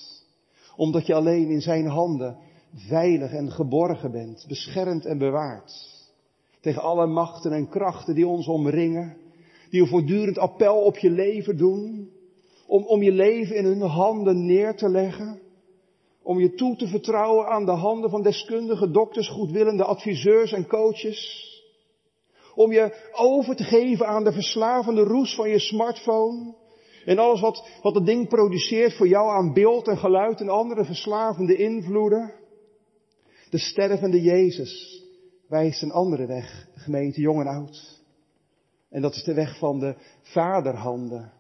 Omdat 0.76 1.06
je 1.06 1.14
alleen 1.14 1.50
in 1.50 1.62
zijn 1.62 1.88
handen 1.88 2.38
veilig 2.76 3.32
en 3.32 3.52
geborgen 3.52 4.12
bent, 4.12 4.46
beschermd 4.48 5.06
en 5.06 5.18
bewaard 5.18 5.92
tegen 6.62 6.82
alle 6.82 7.08
machten 7.08 7.52
en 7.52 7.70
krachten 7.70 8.16
die 8.16 8.28
ons 8.28 8.48
omringen, 8.48 9.18
die 9.70 9.82
een 9.82 9.88
voortdurend 9.88 10.38
appel 10.38 10.82
op 10.82 10.98
je 10.98 11.10
leven 11.10 11.58
doen, 11.58 12.10
om, 12.68 12.84
om 12.86 13.04
je 13.04 13.12
leven 13.12 13.56
in 13.56 13.66
hun 13.66 13.82
handen 13.82 14.46
neer 14.46 14.76
te 14.76 14.90
leggen, 14.90 15.40
om 16.24 16.40
je 16.40 16.54
toe 16.54 16.76
te 16.76 16.88
vertrouwen 16.88 17.48
aan 17.48 17.66
de 17.66 17.72
handen 17.72 18.10
van 18.10 18.24
deskundige 18.24 18.92
dokters, 18.92 19.30
goedwillende 19.30 19.84
adviseurs 19.84 20.52
en 20.52 20.68
coaches, 20.68 21.50
om 22.56 22.72
je 22.72 23.10
over 23.12 23.56
te 23.56 23.64
geven 23.64 24.08
aan 24.08 24.24
de 24.24 24.32
verslavende 24.32 25.02
roes 25.02 25.36
van 25.36 25.50
je 25.50 25.60
smartphone, 25.60 26.54
en 27.06 27.18
alles 27.18 27.42
wat, 27.42 27.68
wat 27.82 27.96
het 27.96 28.06
ding 28.06 28.28
produceert 28.28 28.94
voor 28.94 29.08
jou 29.08 29.30
aan 29.30 29.54
beeld 29.54 29.88
en 29.88 29.98
geluid 29.98 30.40
en 30.40 30.50
andere 30.50 30.86
verslavende 30.86 31.56
invloeden. 31.56 32.34
De 33.50 33.58
stervende 33.58 34.22
Jezus 34.22 35.04
wijst 35.48 35.82
een 35.82 35.92
andere 35.92 36.26
weg, 36.26 36.68
gemeente 36.76 37.22
jong 37.22 37.40
en 37.40 37.48
oud. 37.48 38.02
En 38.90 39.02
dat 39.02 39.16
is 39.16 39.24
de 39.24 39.34
weg 39.34 39.58
van 39.58 39.80
de 39.80 39.96
vaderhanden. 40.22 41.32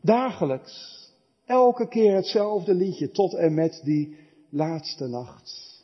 Dagelijks, 0.00 1.02
elke 1.46 1.88
keer 1.88 2.14
hetzelfde 2.14 2.74
liedje 2.74 3.10
tot 3.10 3.34
en 3.34 3.54
met 3.54 3.80
die 3.84 4.16
laatste 4.54 5.06
nacht. 5.06 5.82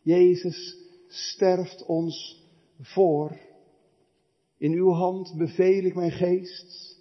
Jezus 0.00 0.76
sterft 1.08 1.86
ons 1.86 2.42
voor. 2.80 3.38
In 4.58 4.72
uw 4.72 4.90
hand 4.90 5.34
beveel 5.36 5.84
ik 5.84 5.94
mijn 5.94 6.10
geest. 6.10 7.00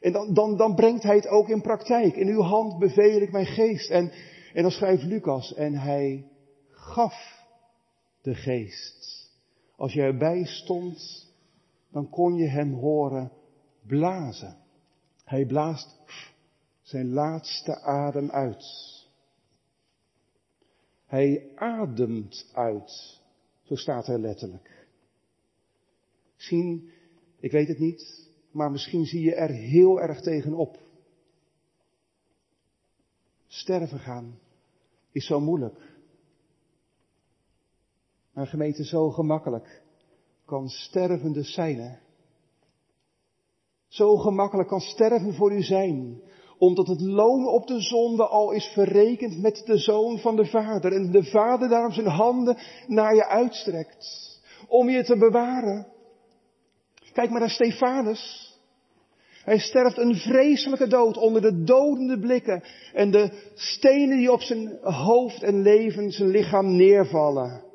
En 0.00 0.12
dan, 0.12 0.34
dan, 0.34 0.56
dan 0.56 0.74
brengt 0.74 1.02
hij 1.02 1.16
het 1.16 1.26
ook 1.26 1.48
in 1.48 1.60
praktijk. 1.60 2.16
In 2.16 2.28
uw 2.28 2.40
hand 2.40 2.78
beveel 2.78 3.20
ik 3.20 3.32
mijn 3.32 3.46
geest. 3.46 3.90
En, 3.90 4.12
en 4.52 4.62
dan 4.62 4.70
schrijft 4.70 5.02
Lucas, 5.02 5.54
en 5.54 5.74
hij 5.74 6.30
gaf 6.68 7.44
de 8.22 8.34
geest. 8.34 9.30
Als 9.76 9.92
je 9.92 10.00
erbij 10.00 10.44
stond, 10.44 11.28
dan 11.90 12.08
kon 12.08 12.34
je 12.34 12.46
hem 12.46 12.72
horen 12.72 13.32
blazen. 13.86 14.56
Hij 15.24 15.46
blaast 15.46 15.98
zijn 16.82 17.12
laatste 17.12 17.80
adem 17.80 18.30
uit. 18.30 18.64
Hij 21.10 21.52
ademt 21.54 22.50
uit. 22.52 23.20
Zo 23.62 23.74
staat 23.74 24.08
er 24.08 24.18
letterlijk. 24.18 24.86
Misschien, 26.36 26.90
ik 27.40 27.50
weet 27.50 27.68
het 27.68 27.78
niet, 27.78 28.28
maar 28.50 28.70
misschien 28.70 29.04
zie 29.04 29.20
je 29.20 29.34
er 29.34 29.50
heel 29.50 30.00
erg 30.00 30.20
tegenop. 30.20 30.78
Sterven 33.46 33.98
gaan 33.98 34.38
is 35.12 35.26
zo 35.26 35.40
moeilijk. 35.40 35.98
Maar 38.32 38.46
gemeente, 38.46 38.84
zo 38.84 39.10
gemakkelijk 39.10 39.82
kan 40.44 40.68
stervende 40.68 41.42
zijn. 41.42 42.00
Zo 43.88 44.16
gemakkelijk 44.16 44.68
kan 44.68 44.80
sterven 44.80 45.34
voor 45.34 45.52
u 45.52 45.62
zijn. 45.62 46.22
Omdat 46.60 46.86
het 46.86 47.00
loon 47.00 47.46
op 47.46 47.66
de 47.66 47.80
zonde 47.80 48.26
al 48.26 48.50
is 48.50 48.70
verrekend 48.72 49.38
met 49.42 49.62
de 49.66 49.78
zoon 49.78 50.18
van 50.18 50.36
de 50.36 50.46
vader. 50.46 50.92
En 50.92 51.10
de 51.10 51.24
vader 51.24 51.68
daarom 51.68 51.92
zijn 51.92 52.06
handen 52.06 52.56
naar 52.86 53.14
je 53.14 53.26
uitstrekt. 53.26 54.38
Om 54.68 54.88
je 54.88 55.04
te 55.04 55.16
bewaren. 55.16 55.86
Kijk 57.12 57.30
maar 57.30 57.40
naar 57.40 57.50
Stefanus. 57.50 58.54
Hij 59.44 59.58
sterft 59.58 59.98
een 59.98 60.14
vreselijke 60.14 60.86
dood 60.86 61.16
onder 61.16 61.42
de 61.42 61.64
dodende 61.64 62.18
blikken 62.18 62.62
en 62.92 63.10
de 63.10 63.30
stenen 63.54 64.16
die 64.16 64.32
op 64.32 64.40
zijn 64.40 64.78
hoofd 64.82 65.42
en 65.42 65.62
leven, 65.62 66.10
zijn 66.10 66.28
lichaam 66.28 66.76
neervallen. 66.76 67.69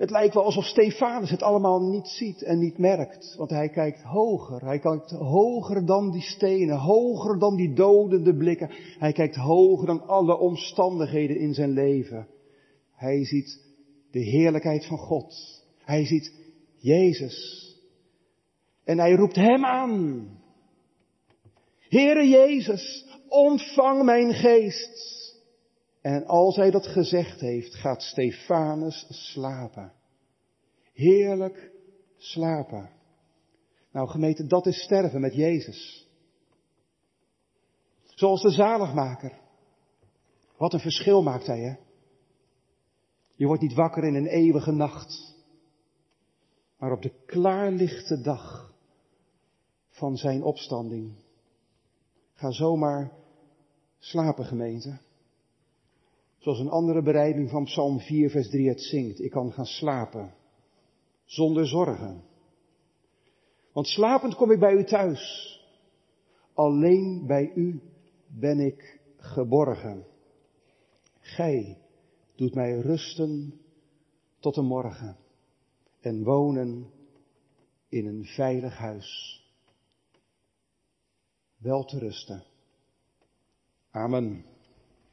Het 0.00 0.10
lijkt 0.10 0.34
wel 0.34 0.44
alsof 0.44 0.64
Stefanus 0.64 1.30
het 1.30 1.42
allemaal 1.42 1.80
niet 1.80 2.06
ziet 2.06 2.42
en 2.42 2.58
niet 2.58 2.78
merkt, 2.78 3.34
want 3.36 3.50
hij 3.50 3.68
kijkt 3.68 4.02
hoger. 4.02 4.64
Hij 4.64 4.78
kijkt 4.78 5.10
hoger 5.10 5.86
dan 5.86 6.10
die 6.10 6.22
stenen, 6.22 6.78
hoger 6.78 7.38
dan 7.38 7.56
die 7.56 7.74
dodende 7.74 8.36
blikken. 8.36 8.70
Hij 8.98 9.12
kijkt 9.12 9.36
hoger 9.36 9.86
dan 9.86 10.06
alle 10.06 10.38
omstandigheden 10.38 11.36
in 11.36 11.54
zijn 11.54 11.70
leven. 11.70 12.26
Hij 12.94 13.24
ziet 13.24 13.60
de 14.10 14.18
heerlijkheid 14.18 14.86
van 14.86 14.98
God. 14.98 15.34
Hij 15.84 16.06
ziet 16.06 16.32
Jezus. 16.76 17.68
En 18.84 18.98
hij 18.98 19.12
roept 19.12 19.36
hem 19.36 19.64
aan. 19.64 20.28
Heere 21.78 22.28
Jezus, 22.28 23.06
ontvang 23.28 24.02
mijn 24.04 24.34
geest. 24.34 25.19
En 26.00 26.26
als 26.26 26.56
hij 26.56 26.70
dat 26.70 26.86
gezegd 26.86 27.40
heeft, 27.40 27.74
gaat 27.74 28.02
Stefanus 28.02 29.06
slapen. 29.08 29.92
Heerlijk 30.92 31.72
slapen. 32.16 32.90
Nou 33.92 34.08
gemeente, 34.08 34.46
dat 34.46 34.66
is 34.66 34.82
sterven 34.82 35.20
met 35.20 35.34
Jezus. 35.34 36.08
Zoals 38.04 38.42
de 38.42 38.50
zaligmaker. 38.50 39.38
Wat 40.56 40.72
een 40.72 40.80
verschil 40.80 41.22
maakt 41.22 41.46
hij, 41.46 41.60
hè? 41.60 41.74
Je 43.34 43.46
wordt 43.46 43.62
niet 43.62 43.74
wakker 43.74 44.04
in 44.04 44.14
een 44.14 44.26
eeuwige 44.26 44.72
nacht. 44.72 45.34
Maar 46.78 46.92
op 46.92 47.02
de 47.02 47.12
klaarlichte 47.26 48.20
dag 48.20 48.74
van 49.88 50.16
zijn 50.16 50.42
opstanding. 50.42 51.14
Ga 52.32 52.50
zomaar 52.50 53.12
slapen, 53.98 54.44
gemeente. 54.44 54.98
Zoals 56.40 56.58
een 56.58 56.70
andere 56.70 57.02
bereiding 57.02 57.50
van 57.50 57.64
Psalm 57.64 58.00
4, 58.00 58.30
vers 58.30 58.48
3 58.48 58.68
het 58.68 58.80
zingt. 58.80 59.20
Ik 59.20 59.30
kan 59.30 59.52
gaan 59.52 59.66
slapen. 59.66 60.34
Zonder 61.24 61.66
zorgen. 61.66 62.24
Want 63.72 63.86
slapend 63.86 64.34
kom 64.34 64.50
ik 64.50 64.58
bij 64.58 64.72
u 64.72 64.84
thuis. 64.84 65.54
Alleen 66.54 67.26
bij 67.26 67.52
u 67.54 67.80
ben 68.26 68.60
ik 68.60 69.00
geborgen. 69.16 70.06
Gij 71.20 71.78
doet 72.34 72.54
mij 72.54 72.80
rusten 72.80 73.60
tot 74.38 74.54
de 74.54 74.62
morgen 74.62 75.16
en 76.00 76.24
wonen 76.24 76.90
in 77.88 78.06
een 78.06 78.24
veilig 78.24 78.76
huis. 78.76 79.40
Wel 81.56 81.84
te 81.84 81.98
rusten. 81.98 82.44
Amen. 83.90 84.49